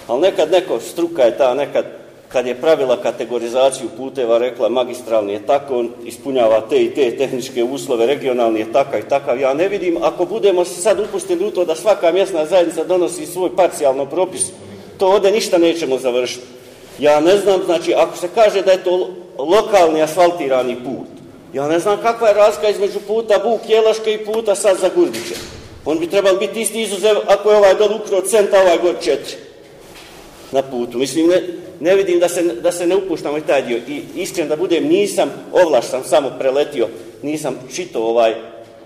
[0.07, 1.85] Ali nekad neko, struka je ta, nekad
[2.29, 7.65] kad je pravila kategorizaciju puteva rekla magistralni je tako, on ispunjava te i te tehničke
[7.65, 9.41] uslove, regionalni je takav i takav.
[9.41, 13.27] Ja ne vidim, ako budemo se sad upustili u to da svaka mjesna zajednica donosi
[13.27, 14.51] svoj parcijalno propis,
[14.99, 16.47] to ovdje ništa nećemo završiti.
[16.99, 21.09] Ja ne znam, znači, ako se kaže da je to lokalni asfaltirani put,
[21.53, 25.35] ja ne znam kakva je razlika između puta Buk Jelaške i puta sad za Gurdiće.
[25.85, 29.37] On bi trebal biti isti izuzev ako je ovaj dol ukro centa, ovaj gor četiri
[30.53, 30.99] na putu.
[30.99, 31.43] Mislim, ne,
[31.81, 33.79] ne vidim da se, da se ne upuštamo i taj dio.
[33.89, 36.89] I iskren da budem, nisam ovlaštan, samo preletio,
[37.23, 38.35] nisam čitao ovaj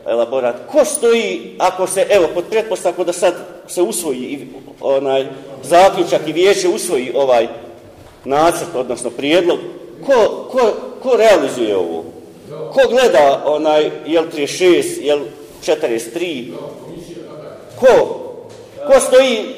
[0.06, 0.56] elaborat.
[0.72, 3.34] Ko stoji ako se, evo, pod pretpostavku da sad
[3.66, 4.46] se usvoji i,
[4.80, 5.26] onaj
[5.62, 7.48] zaključak i vijeće usvoji ovaj
[8.24, 9.58] nacrt, odnosno prijedlog,
[10.06, 12.04] ko, ko, ko realizuje ovo?
[12.48, 15.20] Ko gleda onaj, jel 36, jel
[15.62, 16.52] 43?
[17.80, 18.20] Ko?
[18.86, 19.54] Ko stoji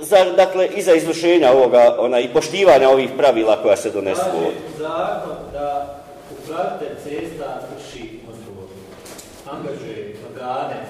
[0.00, 4.52] za, dakle, iza izvršenja ovoga ona, i poštivanja ovih pravila koja se donesu ovdje?
[4.78, 5.98] zakon da
[6.32, 7.97] upravitelj cesta vrši
[9.54, 10.80] angažuje organe,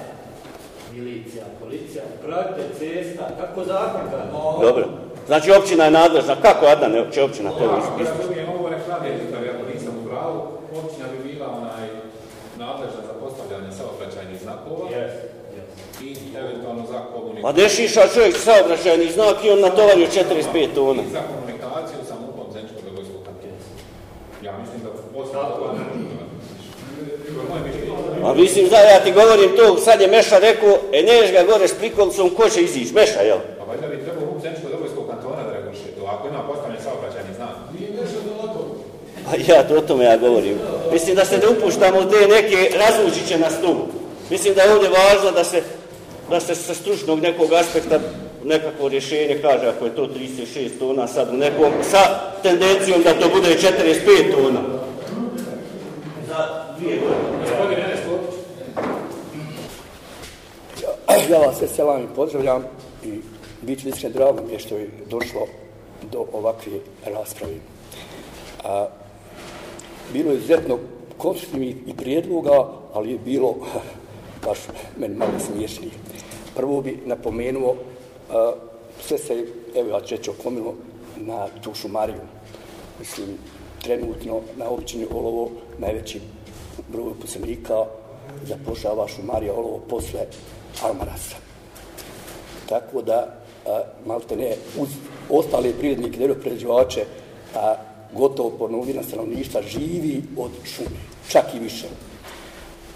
[0.93, 4.33] milicija, policija, pravite cesta, kako zakon kaže.
[4.33, 4.85] No, Dobro.
[5.27, 7.51] Znači općina je nadležna, kako Adnan će općina?
[7.51, 7.71] To je
[8.05, 10.41] ja dobijem ovo reklam jezika, to nisam u pravu,
[10.85, 11.89] općina bi bila onaj
[12.59, 14.89] nadležna za postavljanje saobraćajnih znakova.
[14.91, 15.13] Yes.
[17.43, 21.03] Pa dešiša čovjek saobraćajni znak i on na tovarju 45 tona.
[21.03, 23.57] I za komunikaciju sam upom zemljskog gospodina.
[24.43, 25.78] Ja mislim da postavljamo
[28.93, 32.49] ja ti govorim to, sad je Meša rekao, e neš ga gore s prikolicom, ko
[32.49, 32.95] će izići?
[32.95, 33.39] Meša, jel?
[33.59, 37.35] Pa valjda bi trebao Vuk Zeničko Dobojskog kantona da regulše to, ako ima postavljen saobraćajni
[37.37, 37.55] znak.
[37.79, 38.61] Nije nešto daleko.
[39.25, 40.59] Pa ja, to o tome ja govorim.
[40.93, 43.85] Mislim da se ne upuštamo u te neke razlučiće na stulu.
[44.31, 45.63] Mislim da je ovdje važno da se,
[46.31, 47.99] da se sa stručnog nekog aspekta
[48.45, 51.99] nekako rješenje kaže ako je to 36 tona sad u nekom, sa
[52.43, 54.61] tendencijom da to bude 45 tona.
[56.29, 57.29] Za dvije godine.
[57.43, 58.39] Gospodin Enes Klopić.
[61.09, 62.65] Ja vas sve selam i pozdravljam
[63.05, 63.21] i
[63.63, 65.47] bit ću iskren drago mi je što je došlo
[66.13, 66.73] do ovakve
[67.05, 67.55] rasprave.
[68.65, 68.87] A,
[70.13, 70.79] bilo je izuzetno
[71.17, 73.55] konstruktivnih i prijedloga, ali je bilo
[74.47, 74.59] baš
[74.99, 75.93] meni malo smiješnih.
[76.57, 77.75] Prvo bi napomenuo,
[78.31, 78.53] a,
[79.01, 80.75] sve se, evo ja ću okomilo,
[81.17, 82.21] na tu šumariju.
[82.99, 83.27] Mislim,
[83.83, 86.21] trenutno na općini Olovo najveći
[86.89, 87.85] broj uposlenika
[88.45, 90.27] zapošljava šumarija Olovo posle
[90.83, 91.37] Almarasa.
[92.69, 93.35] Tako da,
[93.67, 94.89] a, malte ne, uz
[95.31, 97.05] ostale prirodnike, drvoprerađivače,
[97.55, 97.75] a
[98.13, 101.87] gotovo polovina stanovništva živi od šume, čak i više.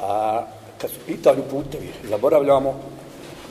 [0.01, 0.43] A
[0.79, 2.75] kad su pitanju putevi, zaboravljamo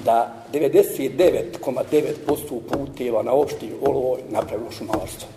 [0.05, 5.27] da 99,9% puteva na opštini Olovo je napravilo šumarstvo.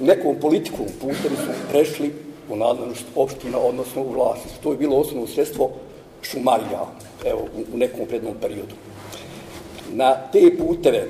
[0.00, 2.12] Nekom politikom putevi su prešli
[2.48, 4.58] u nadležnost opština, odnosno u vlasništvo.
[4.62, 5.70] To je bilo osnovno sredstvo
[6.30, 6.86] šumarija,
[7.24, 8.74] evo, u, u nekom prednom periodu.
[9.92, 11.06] Na te puteve,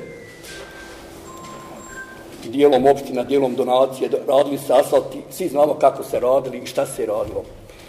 [2.44, 7.06] dijelom opština, dijelom donacije, radili se asfalti, svi znamo kako se radili i šta se
[7.06, 7.44] radilo.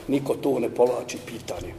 [0.08, 1.74] Niko to ne polači pitanje.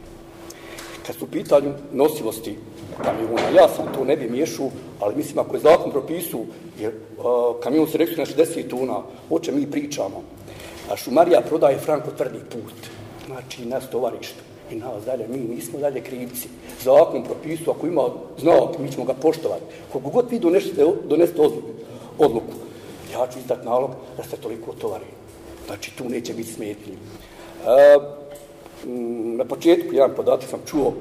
[1.07, 2.57] Kad su pitanju nosivosti
[3.03, 6.45] kamiona, ja sam to ne bi miješao, ali mislim ako je zakon propisu,
[6.79, 10.23] jer uh, kamion se rekli na 60 tuna, o čem mi pričamo.
[10.91, 12.73] A šumarija prodaje Franko tvrdi put,
[13.27, 16.47] znači nas tovarište i nas dalje, mi nismo dalje krivci.
[16.83, 18.03] Zakon propisu, ako ima
[18.37, 19.63] znak, mi ćemo ga poštovati.
[19.91, 21.67] Koliko god vi donesete, donesete odluku,
[22.17, 22.53] odluku,
[23.13, 25.05] ja ću izdati nalog da ste toliko tovari.
[25.67, 26.93] Znači, tu neće biti smetnje.
[26.93, 27.97] E,
[29.37, 30.93] na početku, jedan podatak sam čuo,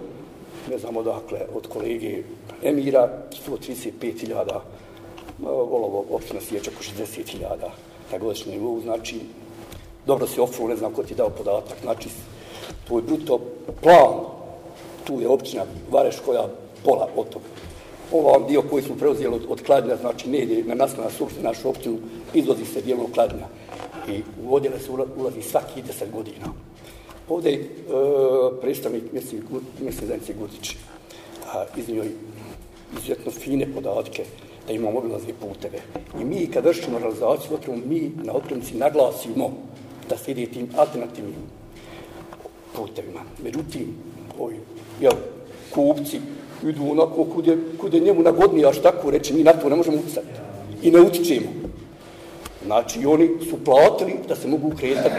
[0.70, 2.22] ne znam odakle, od kolege
[2.62, 3.09] Emira,
[3.48, 4.61] 135.000, e,
[5.40, 7.68] volovo opština sjeća oko 60.000
[8.12, 9.20] na godišnjem nivou, znači,
[10.07, 12.09] dobro se ofru, ne znam ko ti dao podatak, znači,
[12.88, 13.40] to je bruto
[13.83, 14.14] plan,
[15.07, 16.48] tu je općina Vareš koja
[16.85, 17.44] pola od toga.
[18.12, 21.68] Ovo dio koji smo preuzeli od, od Kladnja, znači ne ide na naslana skupština našu
[21.68, 21.98] općinu,
[22.35, 23.46] izlazi se dijelom Kladnja.
[24.09, 26.46] I u odjele se ulazi svaki deset godina.
[27.28, 27.61] Ovdje e, je
[28.61, 29.02] predstavnik
[29.81, 30.76] mjesne zajednice Gutić
[31.76, 32.04] iznio
[32.96, 34.24] izuzetno fine podatke
[34.66, 35.78] da imamo obilazne puteve.
[36.20, 39.52] I mi kad vršimo realizaciju mi na otremci naglasimo
[40.09, 41.35] da se ide tim alternativnim
[42.79, 43.21] putevima.
[43.43, 43.95] Međutim,
[44.38, 44.57] ovi,
[45.01, 45.12] jel,
[45.75, 46.21] kupci
[46.62, 50.27] idu onako kude, kude njemu nagodnije, aš tako reći, mi na to ne možemo utjecati.
[50.83, 51.47] I ne utječemo.
[52.67, 55.14] Znači, oni su platili da se mogu kretati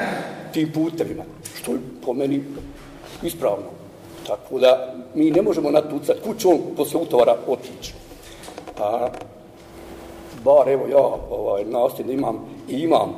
[0.54, 1.24] tim putevima,
[1.62, 2.44] što je po meni
[3.24, 3.66] ispravno.
[4.28, 6.20] Tako da mi ne možemo na to utjecati.
[6.24, 7.94] Kuće on posle utovara otići.
[8.80, 9.10] A,
[10.44, 13.16] bar evo ja ovaj, nastavim da imam i imam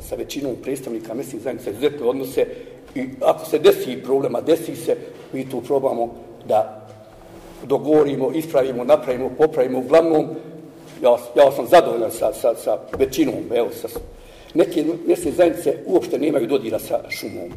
[0.00, 2.46] sa većinom predstavnika mesnih zajednica izuzetne odnose
[2.94, 4.96] i ako se desi problema, desi se,
[5.32, 6.14] mi tu probamo
[6.48, 6.86] da
[7.62, 9.78] dogovorimo, ispravimo, napravimo, popravimo.
[9.78, 10.28] Uglavnom,
[11.02, 13.88] ja, ja sam zadovoljan sa, sa, sa većinom, evo, sa,
[14.54, 17.50] neke mjesne zajednice uopšte nemaju dodira sa šumom.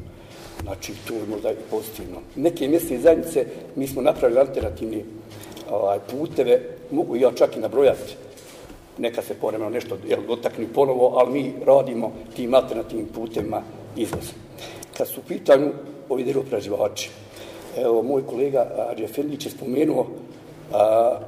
[0.63, 2.19] Znači, to je možda i pozitivno.
[2.35, 5.03] Neke mjesne zajednice, mi smo napravili alternativne
[5.69, 6.59] ovaj, puteve,
[6.91, 8.15] mogu ja čak i nabrojati,
[8.97, 13.61] neka se poremeno nešto jel, dotakni ponovo, ali mi radimo tim alternativnim putevima
[13.95, 14.42] izlazom.
[14.97, 15.71] Kad su u pitanju
[16.09, 17.09] ovi drvopraživači,
[17.77, 20.07] evo, moj kolega Adje Fendić je spomenuo
[20.73, 21.19] a,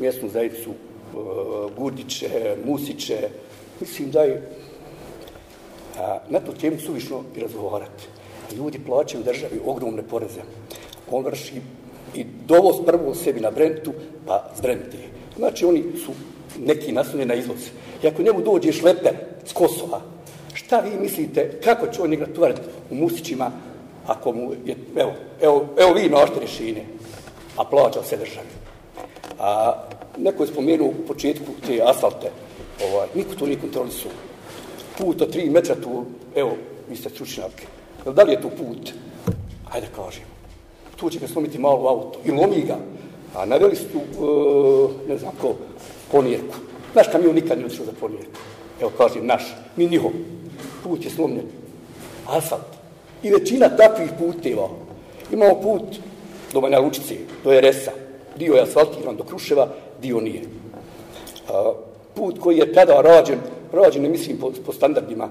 [0.00, 3.28] mjesnu zajednicu a, Gurdiće, Musiće,
[3.80, 4.50] mislim da je
[5.98, 8.04] a, na tu temu suvišno i razgovarati.
[8.56, 10.40] Ljudi plaćaju državi ogromne poreze.
[11.10, 11.60] On vrši
[12.14, 13.92] i dovoz prvo sebi na Brentu,
[14.26, 14.98] pa s Brente.
[15.36, 16.12] Znači, oni su
[16.58, 17.58] neki nasloni na izvoz.
[18.02, 20.00] I ako njemu dođe šleper s Kosova,
[20.64, 23.50] šta vi mislite, kako će on igrati tvrd u Musićima,
[24.06, 26.84] ako mu je, evo, evo, evo vi našte rješine,
[27.56, 28.48] a plaća se državi.
[29.38, 29.74] A
[30.18, 32.30] neko je spomenuo u početku te asfalte,
[32.84, 34.08] ovaj, niko to nije kontrolisu.
[34.98, 36.04] Put od tri metra tu,
[36.36, 36.56] evo,
[36.88, 37.66] vi ste stručnjake.
[38.04, 38.92] Da li je to put?
[39.68, 40.24] Hajde kažem.
[40.96, 42.76] Tu će ga slomiti malo auto i lomi ga.
[43.34, 45.54] A naveli su, e, ne znam ko,
[46.10, 46.54] ponirku.
[46.94, 48.40] Naš kamion nikad nije odšao za ponirku.
[48.80, 49.42] Evo kažem, naš,
[49.76, 50.10] mi njihov.
[50.82, 51.46] Put je slomljen.
[52.28, 52.62] Asfalt.
[53.22, 54.68] I većina takvih puteva.
[55.32, 55.82] Imamo put
[56.52, 57.14] do Banja Lučice,
[57.44, 57.90] do Eresa.
[58.36, 59.68] Dio je asfaltiran do Kruševa,
[60.02, 60.42] dio nije.
[61.48, 61.72] A,
[62.14, 63.38] put koji je tada rađen,
[63.72, 65.28] rađen je, mislim, po, po standardima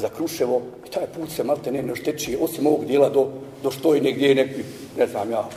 [0.00, 3.28] za Kruševo, i taj put se malte ne oštećuje, osim ovog dijela do,
[3.62, 4.62] do što je negdje neki,
[4.98, 5.48] ne znam ja,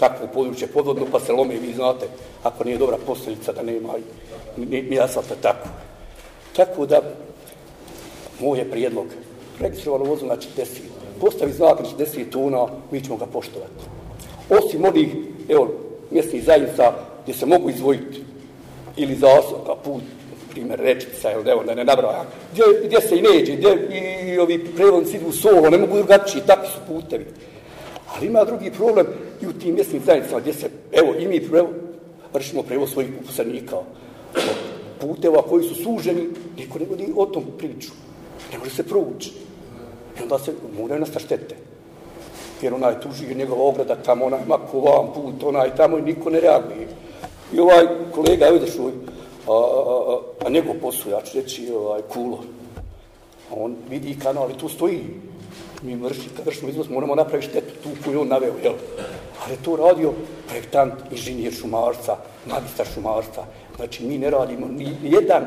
[0.00, 2.06] takvo područje podvodno, pa se lome, vi znate,
[2.42, 3.92] ako nije dobra posljedica da nema
[4.56, 5.68] ni, ni, ni asfalta tako.
[6.56, 7.00] Tako da,
[8.42, 9.06] moj je prijedlog,
[9.60, 10.66] registrovano vozu na 40,
[11.20, 13.84] postavi znak na 40 tona, mi ćemo ga poštovati.
[14.50, 15.08] Osim onih,
[15.48, 15.68] evo,
[16.10, 18.24] mjesnih zajednica gdje se mogu izvojiti
[18.96, 20.02] ili za osoka, put,
[20.50, 24.38] primjer rečica, ili evo, da ne nabrajam, gdje, gdje se i neđe, gdje i, i
[24.38, 27.26] ovi prevodnici idu u solo, ne mogu drugačiji, takvi su putevi.
[28.14, 29.06] Ali ima drugi problem
[29.42, 31.68] i u tim mjesnim zajednicama gdje se, evo, i mi prevo,
[32.34, 33.76] vršimo prevoz svojih uposlenika
[35.00, 37.90] puteva koji su suženi, niko ne vodi o tom priču.
[38.52, 39.32] Ne može se provući.
[40.18, 41.56] I onda se moraju na štete.
[42.62, 46.40] Jer onaj tuži njegova ograda tamo, onaj mako vam put, onaj tamo i niko ne
[46.40, 46.88] reaguje.
[47.52, 52.02] I ovaj kolega, evo ideš a, a, a, a njegov posao, ja ću reći, ovaj,
[52.02, 52.38] kulo.
[53.50, 55.04] A on vidi kanal ali tu stoji.
[55.82, 58.72] Mi vrši, kad vršimo izvoz, moramo napraviti štetu tu koju on naveo, jel?
[59.46, 60.12] Ali to radio
[60.48, 63.44] projektant, inženjer šumarca, magistar šumarca.
[63.76, 65.44] Znači, mi ne radimo ni jedan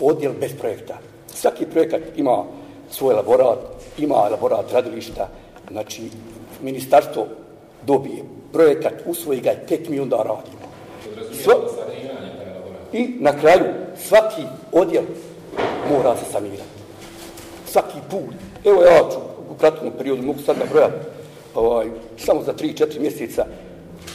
[0.00, 0.98] odjel bez projekta.
[1.34, 2.44] Svaki projekat ima
[2.90, 3.58] svoj laborat,
[3.98, 5.28] ima laborat radilišta,
[5.70, 6.02] znači,
[6.62, 7.26] ministarstvo
[7.86, 10.64] dobije projekat, usvoji ga i tek mi onda radimo.
[11.42, 11.54] Sva...
[12.92, 13.64] I na kraju,
[13.96, 14.42] svaki
[14.72, 15.02] odjel
[15.90, 16.62] mora se sanirati.
[17.66, 18.34] Svaki put.
[18.64, 19.18] Evo ja ću
[19.50, 21.06] u kratkom periodu, mogu sad nabrojati,
[21.54, 21.86] ovaj,
[22.18, 23.46] samo za 3-4 mjeseca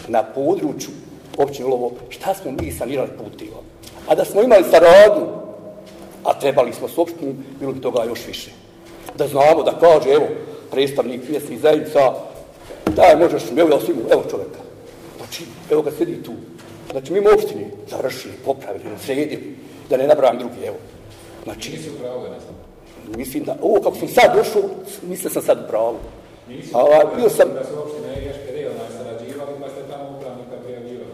[0.08, 0.89] na području
[1.38, 3.58] općine Lovo, šta smo mi sanirali putiva.
[4.08, 5.25] A da smo imali saradnju,
[6.23, 8.51] a trebali smo s opštinim, bilo bi toga još više.
[9.15, 10.27] Da znamo, da kaže, evo,
[10.71, 12.13] predstavnik mjesnih zajednica,
[12.95, 14.60] daj, možeš mi, evo ja svim, evo čovjeka.
[15.17, 16.34] Znači, evo ga sedi tu.
[16.91, 19.55] Znači, mi opštini završili, popravili, sredili,
[19.89, 20.77] da ne nabravam drugi, evo.
[21.43, 21.79] Znači,
[23.17, 24.62] mislim da, ovo kako sam sad došao,
[25.01, 25.97] mislim sam sad u pravu.
[26.73, 27.47] A, bio sam...
[27.53, 31.12] Da su opštine EŠPD onaj sarađivali, pa ste tamo upravnika prijavljivali.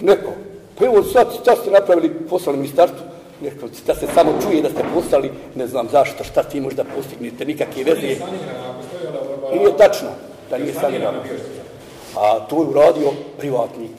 [0.00, 0.30] Neko.
[0.78, 3.09] Pa evo sad, sad ste napravili, poslali ministarstvu,
[3.42, 7.44] neko, da se samo čuje da ste poslali, ne znam zašto, šta ti možda postignete,
[7.44, 8.00] nikakve veze.
[8.00, 8.18] Nije.
[9.52, 10.08] Nije tačno
[10.50, 11.18] da nije sanirano.
[12.16, 13.90] A to je uradio privatnik.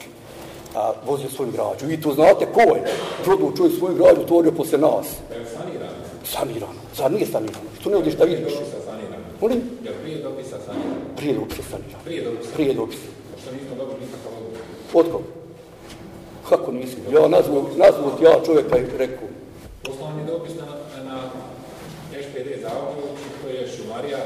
[0.74, 1.86] A vozio svoju građu.
[1.86, 2.82] Vi to znate ko je?
[3.24, 5.06] Prodao čuje svoju građu, otvorio posle nas.
[5.06, 5.92] Je sanirano.
[6.24, 6.80] Sanirano.
[6.96, 7.68] Zar nije sanirano?
[7.80, 8.44] Što ne odiš da vidiš?
[8.44, 9.24] Prije dopisa sanirano.
[9.40, 9.62] Molim?
[9.84, 10.94] Jel prije dopisa sanirano?
[11.16, 12.04] Prije dopisa sanirano.
[12.04, 12.50] Prije dopisa.
[12.54, 13.08] Prije dopisa.
[13.42, 14.60] Što nismo dobili nikakav odgovor.
[14.94, 15.20] Otko?
[16.48, 16.96] Kako nisi?
[17.12, 19.28] Ja nazvu, nazvu ti ja čovjeka i rekao.
[19.82, 20.66] Poslan je dopis na,
[21.04, 21.18] na
[22.22, 23.06] SPD zavodu,
[23.42, 24.18] koji je šumarija,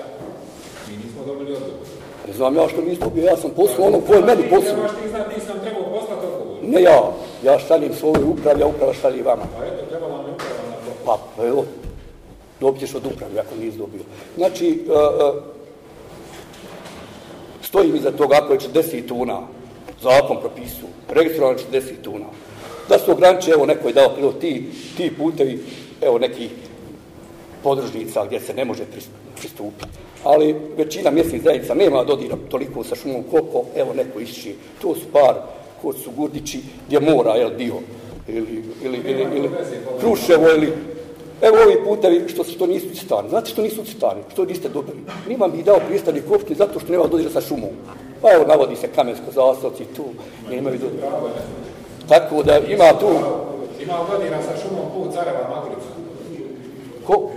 [0.89, 1.87] mi nismo dobili odgovor.
[2.27, 4.75] Ne znam ja što nisi dobio, ja sam poslao ono koje meni poslao.
[4.75, 6.59] Trebaš ti znati, nisam trebao poslati odgovor.
[6.63, 7.13] Ne ja,
[7.45, 9.43] ja šaljem svoju upravi, a uprava šalje vama.
[9.59, 10.91] Pa eto, trebala mi uprava na to.
[11.05, 11.65] Pa, pa evo,
[12.61, 14.03] dobit ćeš od upravi ako nisi dobio.
[14.37, 15.43] Znači, uh, uh,
[17.63, 19.41] stoji mi za toga ako je 40 tuna,
[20.03, 22.27] zakon propisu, registrovano 40 tuna.
[22.89, 24.65] Da su ograniče, evo neko je dao prilo ti,
[24.97, 25.59] ti putevi,
[26.03, 26.49] evo neki
[27.63, 28.85] podružnica gdje se ne može
[29.37, 29.99] pristupiti.
[30.25, 34.53] Ali većina mjesnih zajednica nema dodira toliko sa šumom koliko, evo neko išće.
[34.83, 35.35] To su par,
[35.83, 37.75] kod su Gurdići, gdje mora, jel, dio,
[38.29, 39.51] ili, ili, ili, ili
[40.01, 40.73] Kruševo, ili
[41.43, 43.29] Evo ovi putevi što, što nisu citani.
[43.29, 44.21] Znate što nisu citani?
[44.33, 44.99] Što niste dobili?
[45.29, 47.71] Nima mi dao pristavnik opštine zato što nema dodira sa šumom.
[48.23, 50.05] Pa evo navodi se kamensko zastavci tu.
[50.51, 51.09] nema mi dodira.
[52.09, 53.07] Tako da ima tu...
[53.83, 55.89] Ima godina sa šumom put Careva Magricu.
[57.07, 57.31] Ko?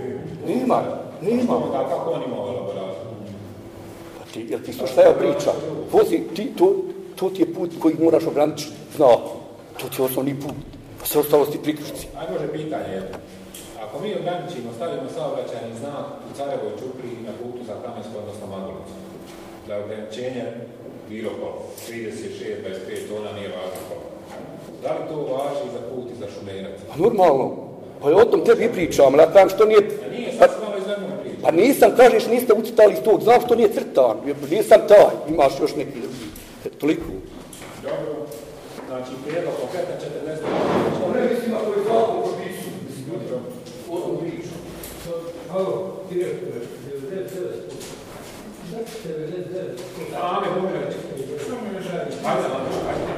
[0.46, 0.82] Nima.
[1.20, 1.54] Nima.
[1.72, 2.96] Kako on ima elaborat?
[4.18, 5.52] Pa ti, jel ti slušaj ja priča?
[5.92, 6.74] Vozi, ti, to,
[7.16, 8.72] to ti je put koji moraš ograničiti.
[8.96, 9.30] Znaku.
[9.80, 10.54] To ti je osnovni put.
[11.00, 12.06] Pa sve ostalo ti priključci.
[12.18, 13.02] Aj može pitanje.
[13.82, 18.96] Ako mi ograničimo, stavimo saobraćajni znak u Carevoj čupri na putu za Kamensko, odnosno Magolicu,
[19.66, 20.44] da je ograničenje
[21.08, 21.48] bilo ko
[21.88, 22.02] 36,
[22.88, 24.09] 25 tona nije važno ko.
[24.82, 26.80] Da li to važi za put i za šumerac?
[26.88, 27.56] Pa normalno.
[28.02, 29.88] Pa o tom tebi pričam, ali ja kažem što nije...
[30.38, 30.70] Pa, sad
[31.42, 34.16] pa nisam, kažeš, niste ucitali iz tog, znam što nije crtan.
[34.50, 36.78] Nisam taj, imaš još neki drugi.
[36.80, 37.04] Toliko.
[37.82, 38.26] Dobro,
[38.88, 39.96] znači prijedlog konkretan
[41.14, 42.70] 40 Ne mislim ako je zakon propisu.
[43.90, 44.54] O tom priču.
[45.52, 46.60] Halo, direktore,
[47.02, 47.80] 99%.
[50.20, 50.94] Ame Bumerić.
[51.48, 52.12] Samo je želim.
[52.26, 53.10] Ajde, ajde.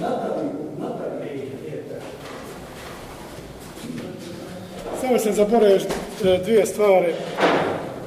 [0.00, 0.69] Napravi, napravi.
[5.00, 7.12] Samo sam zaboravio e, dvije stvari.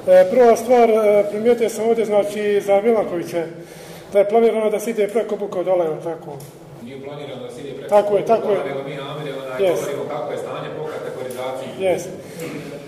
[0.07, 3.45] E, prva stvar, e, primijetio sam ovdje, znači, za Milankoviće,
[4.13, 6.37] da je planirano da se ide preko dole, ili tako?
[6.83, 8.57] Nije planirano da se ide preko Tako je, tako je.
[8.57, 9.75] Nego mi namire onaj Yes.
[9.75, 11.85] govorimo kako je stanje po kategorizaciji.
[11.85, 12.05] Jes.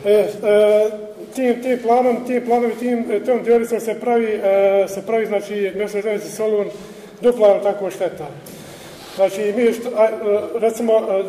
[0.05, 0.89] E, e,
[1.35, 5.71] tim, tim planom, tim planom i tim, tom dionicom se pravi, e, se pravi, znači,
[5.75, 6.67] mjesto zajednici Solun,
[7.21, 8.25] dupla ili tako šteta.
[9.15, 11.23] Znači, mi, što, a, e, recimo, e,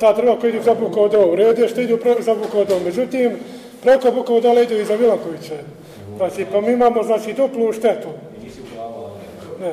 [0.00, 3.30] ta drva koja idu za Bukovo u redu je što idu pre, za Bukovo međutim,
[3.82, 5.56] preko Bukovo dole idu i za Milankoviće.
[6.16, 8.08] Znači, pa mi imamo, znači, duplu štetu.
[9.60, 9.72] Ne.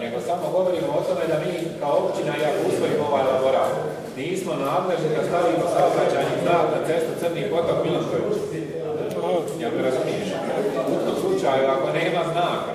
[0.00, 3.70] Nego samo govorimo o tome da mi kao općina, i ako usvojimo ovaj laborat,
[4.16, 8.36] nismo nadležni da stavimo saobraćajni znak na cestu Crni potok Milanković.
[9.60, 10.28] Jel me razumiješ?
[10.94, 12.70] U tom slučaju, ako nema znaka,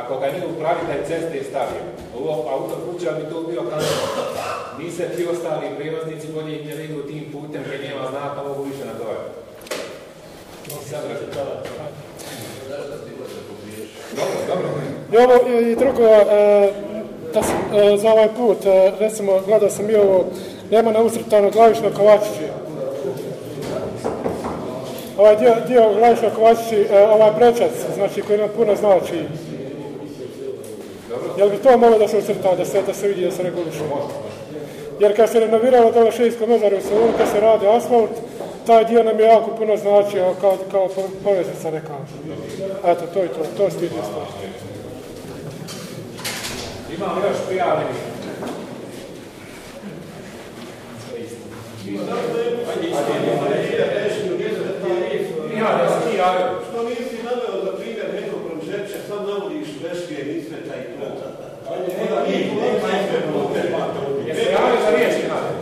[0.00, 1.82] ako ga nije upravitelj ceste stavio,
[2.18, 3.78] Ovo auto autopuća bi to bio kao
[4.78, 8.62] Mi se ti ostali prevoznici bolje ih ne idu tim putem gdje nema znaka, mogu
[8.62, 9.16] više na dole.
[10.90, 11.00] Sad.
[14.16, 14.68] Dobro, dobro.
[15.12, 16.72] I ovo e, i drugo, e,
[17.34, 20.24] da sam, e, za ovaj put, e, recimo, gledao sam i ovo,
[20.70, 22.46] nema na usretano glavišno Kovačići.
[25.18, 29.24] Ovaj dio, dio glavišno Kovačići, e, ovaj prečac, znači koji nam puno znači.
[31.36, 33.78] Jel bi to malo da se usrta, da se, da se vidi, da se reguliše?
[35.00, 38.10] Jer kad se renoviralo dole šejsko mezare u Solunu, kad se radi asfalt,
[38.66, 41.94] taj dio nam je jako puno značio kao, kao po- poveznica neka.
[42.86, 44.30] Eto, to je to, to su dvije stvari.
[46.96, 47.90] Imamo još prijavljeni.
[55.58, 56.48] Ja, da si ti javio.
[56.68, 61.06] Što nisi naveo za primjer nekog prožeća, sad navodiš veške, nisveta i to.
[61.72, 65.54] Ajde, nema njih, nema njih, Jesi javio za riječ imate?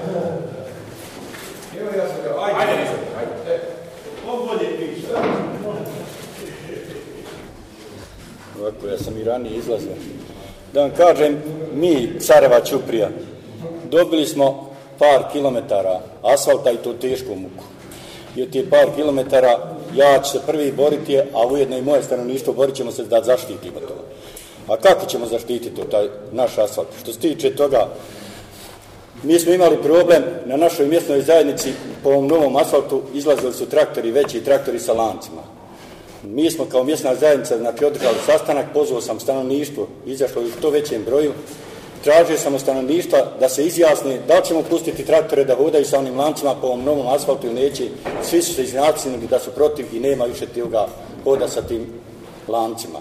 [1.80, 2.98] Evo ja sam ga, Ajde, nisam.
[3.18, 3.62] Ajde.
[4.28, 5.06] on bolje piše.
[8.60, 9.92] Ovako, ja sam i ranije izlazio.
[10.72, 11.42] Da vam kažem,
[11.74, 13.08] mi, Careva Ćuprija,
[13.90, 17.64] dobili smo par kilometara asfalta i to teško muku.
[18.36, 22.52] I od tih par kilometara ja ću se prvi boriti, a ujedno i moje stanovništvo
[22.52, 23.94] borit ćemo se da zaštitimo to.
[24.68, 26.88] A kako ćemo zaštititi to, taj naš asfalt?
[27.02, 27.88] Što se tiče toga,
[29.22, 31.72] mi smo imali problem na našoj mjesnoj zajednici
[32.02, 35.42] po ovom novom asfaltu, izlazili su traktori, veći traktori sa lancima.
[36.24, 40.70] Mi smo kao mjesna zajednica znači, održali sastanak, pozvao sam stanovništvo, izašlo je u što
[40.70, 41.32] većem broju,
[42.06, 45.98] tražio sam od stanovništva da se izjasni da li ćemo pustiti traktore da hodaju sa
[45.98, 47.88] onim lancima po ovom novom asfaltu ili neće.
[48.22, 50.86] Svi su se izjasnili da su protiv i nema više toga
[51.24, 51.86] hoda sa tim
[52.48, 52.98] lancima.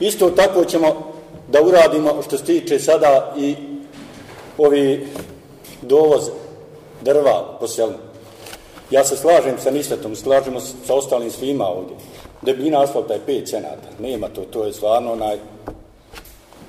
[0.00, 1.12] Isto tako ćemo
[1.48, 3.56] da uradimo što se tiče sada i
[4.58, 5.08] ovi
[5.82, 6.30] dovoz
[7.00, 7.92] drva po selu.
[8.90, 11.96] Ja se slažem sa Nisvetom, slažemo se sa ostalim svima ovdje.
[12.42, 13.88] Debljina asfalta je 5 cenata.
[13.98, 15.36] Nema to, to je stvarno onaj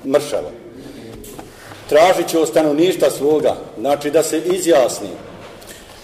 [0.04, 0.61] mršavo.
[1.92, 5.08] Tražit će od stanovništa svoga, znači da se izjasni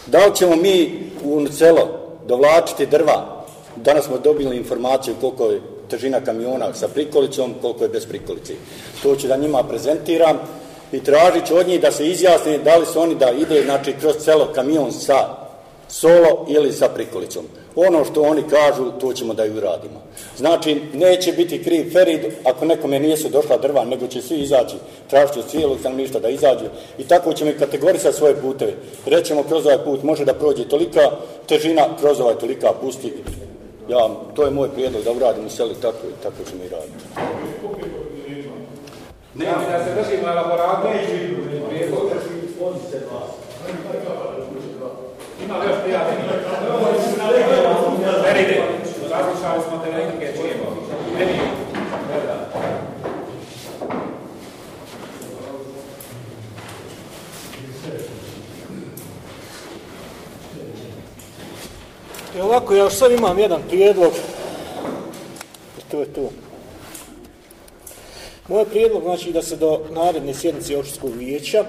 [0.07, 1.89] da li ćemo mi u selo
[2.27, 3.45] dovlačiti drva.
[3.77, 5.61] Danas smo dobili informaciju koliko je
[5.91, 8.55] težina kamiona sa prikolicom, koliko je bez prikolice.
[9.03, 10.39] To ću da njima prezentiram
[10.93, 13.95] i tražit ću od njih da se izjasni da li su oni da ide znači,
[14.01, 15.48] kroz celo kamion sa
[15.89, 17.45] solo ili sa prikolicom.
[17.77, 20.03] Ono što oni kažu, to ćemo da i uradimo.
[20.37, 24.77] Znači, neće biti kriv Ferid ako nekome nisu došla drva, nego će svi izaći,
[25.11, 26.65] tražiti od cijelog stanovništva da izađu
[26.99, 28.73] i tako ćemo i kategorisati svoje puteve.
[29.07, 31.11] Rećemo, kroz ovaj put može da prođe tolika
[31.47, 33.13] težina, kroz ovaj tolika pusti.
[33.89, 37.05] Ja, to je moj prijedlog da uradimo u seli tako i tako ćemo i raditi.
[39.35, 41.07] Ne, da se držimo elaborata i
[41.69, 42.09] prijedlog.
[45.45, 46.19] Ima li još prijatelji?
[48.25, 48.63] Veride,
[49.09, 50.77] zaslušali smo te nekake čujemo.
[51.19, 51.33] Meni,
[52.07, 52.49] gleda.
[62.37, 64.13] I ovako, ja još sad imam jedan prijedlog.
[65.79, 66.31] I to je to.
[68.49, 71.65] Moj prijedlog znači da se do naredne sjednice opštinskog vijeća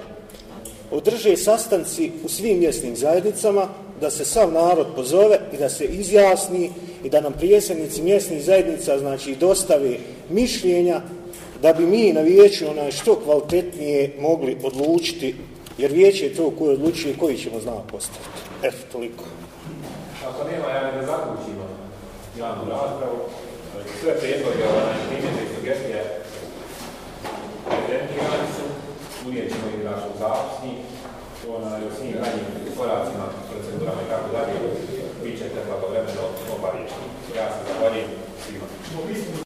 [0.90, 3.68] održe sastanci u svim mjesnim zajednicama,
[4.00, 6.70] da se sav narod pozove i da se izjasni
[7.04, 9.96] i da nam prijesednici mjesnih zajednica znači dostave
[10.30, 11.00] mišljenja
[11.62, 15.34] da bi mi na vijeću onaj što kvalitetnije mogli odlučiti,
[15.78, 18.40] jer vijeće je to koje odlučuje koji ćemo znak postaviti.
[18.62, 19.39] Eto, toliko.
[20.30, 21.64] Ako nema, ja ne da zaključimo
[22.42, 23.18] javnu raspravu.
[24.00, 26.00] Sve prijedloge, ovaj, primjene i sugestije
[27.68, 28.64] prezentirani su,
[29.26, 30.78] uvijek ćemo i naš u zapisnik,
[31.56, 32.46] onaj, o svim ranjim
[32.78, 34.54] koracima, procedurama i tako dalje,
[35.22, 36.24] vi ćete blagovremeno
[36.56, 37.04] obavijesti.
[37.38, 38.10] Ja se zahvaljujem
[38.42, 38.66] svima.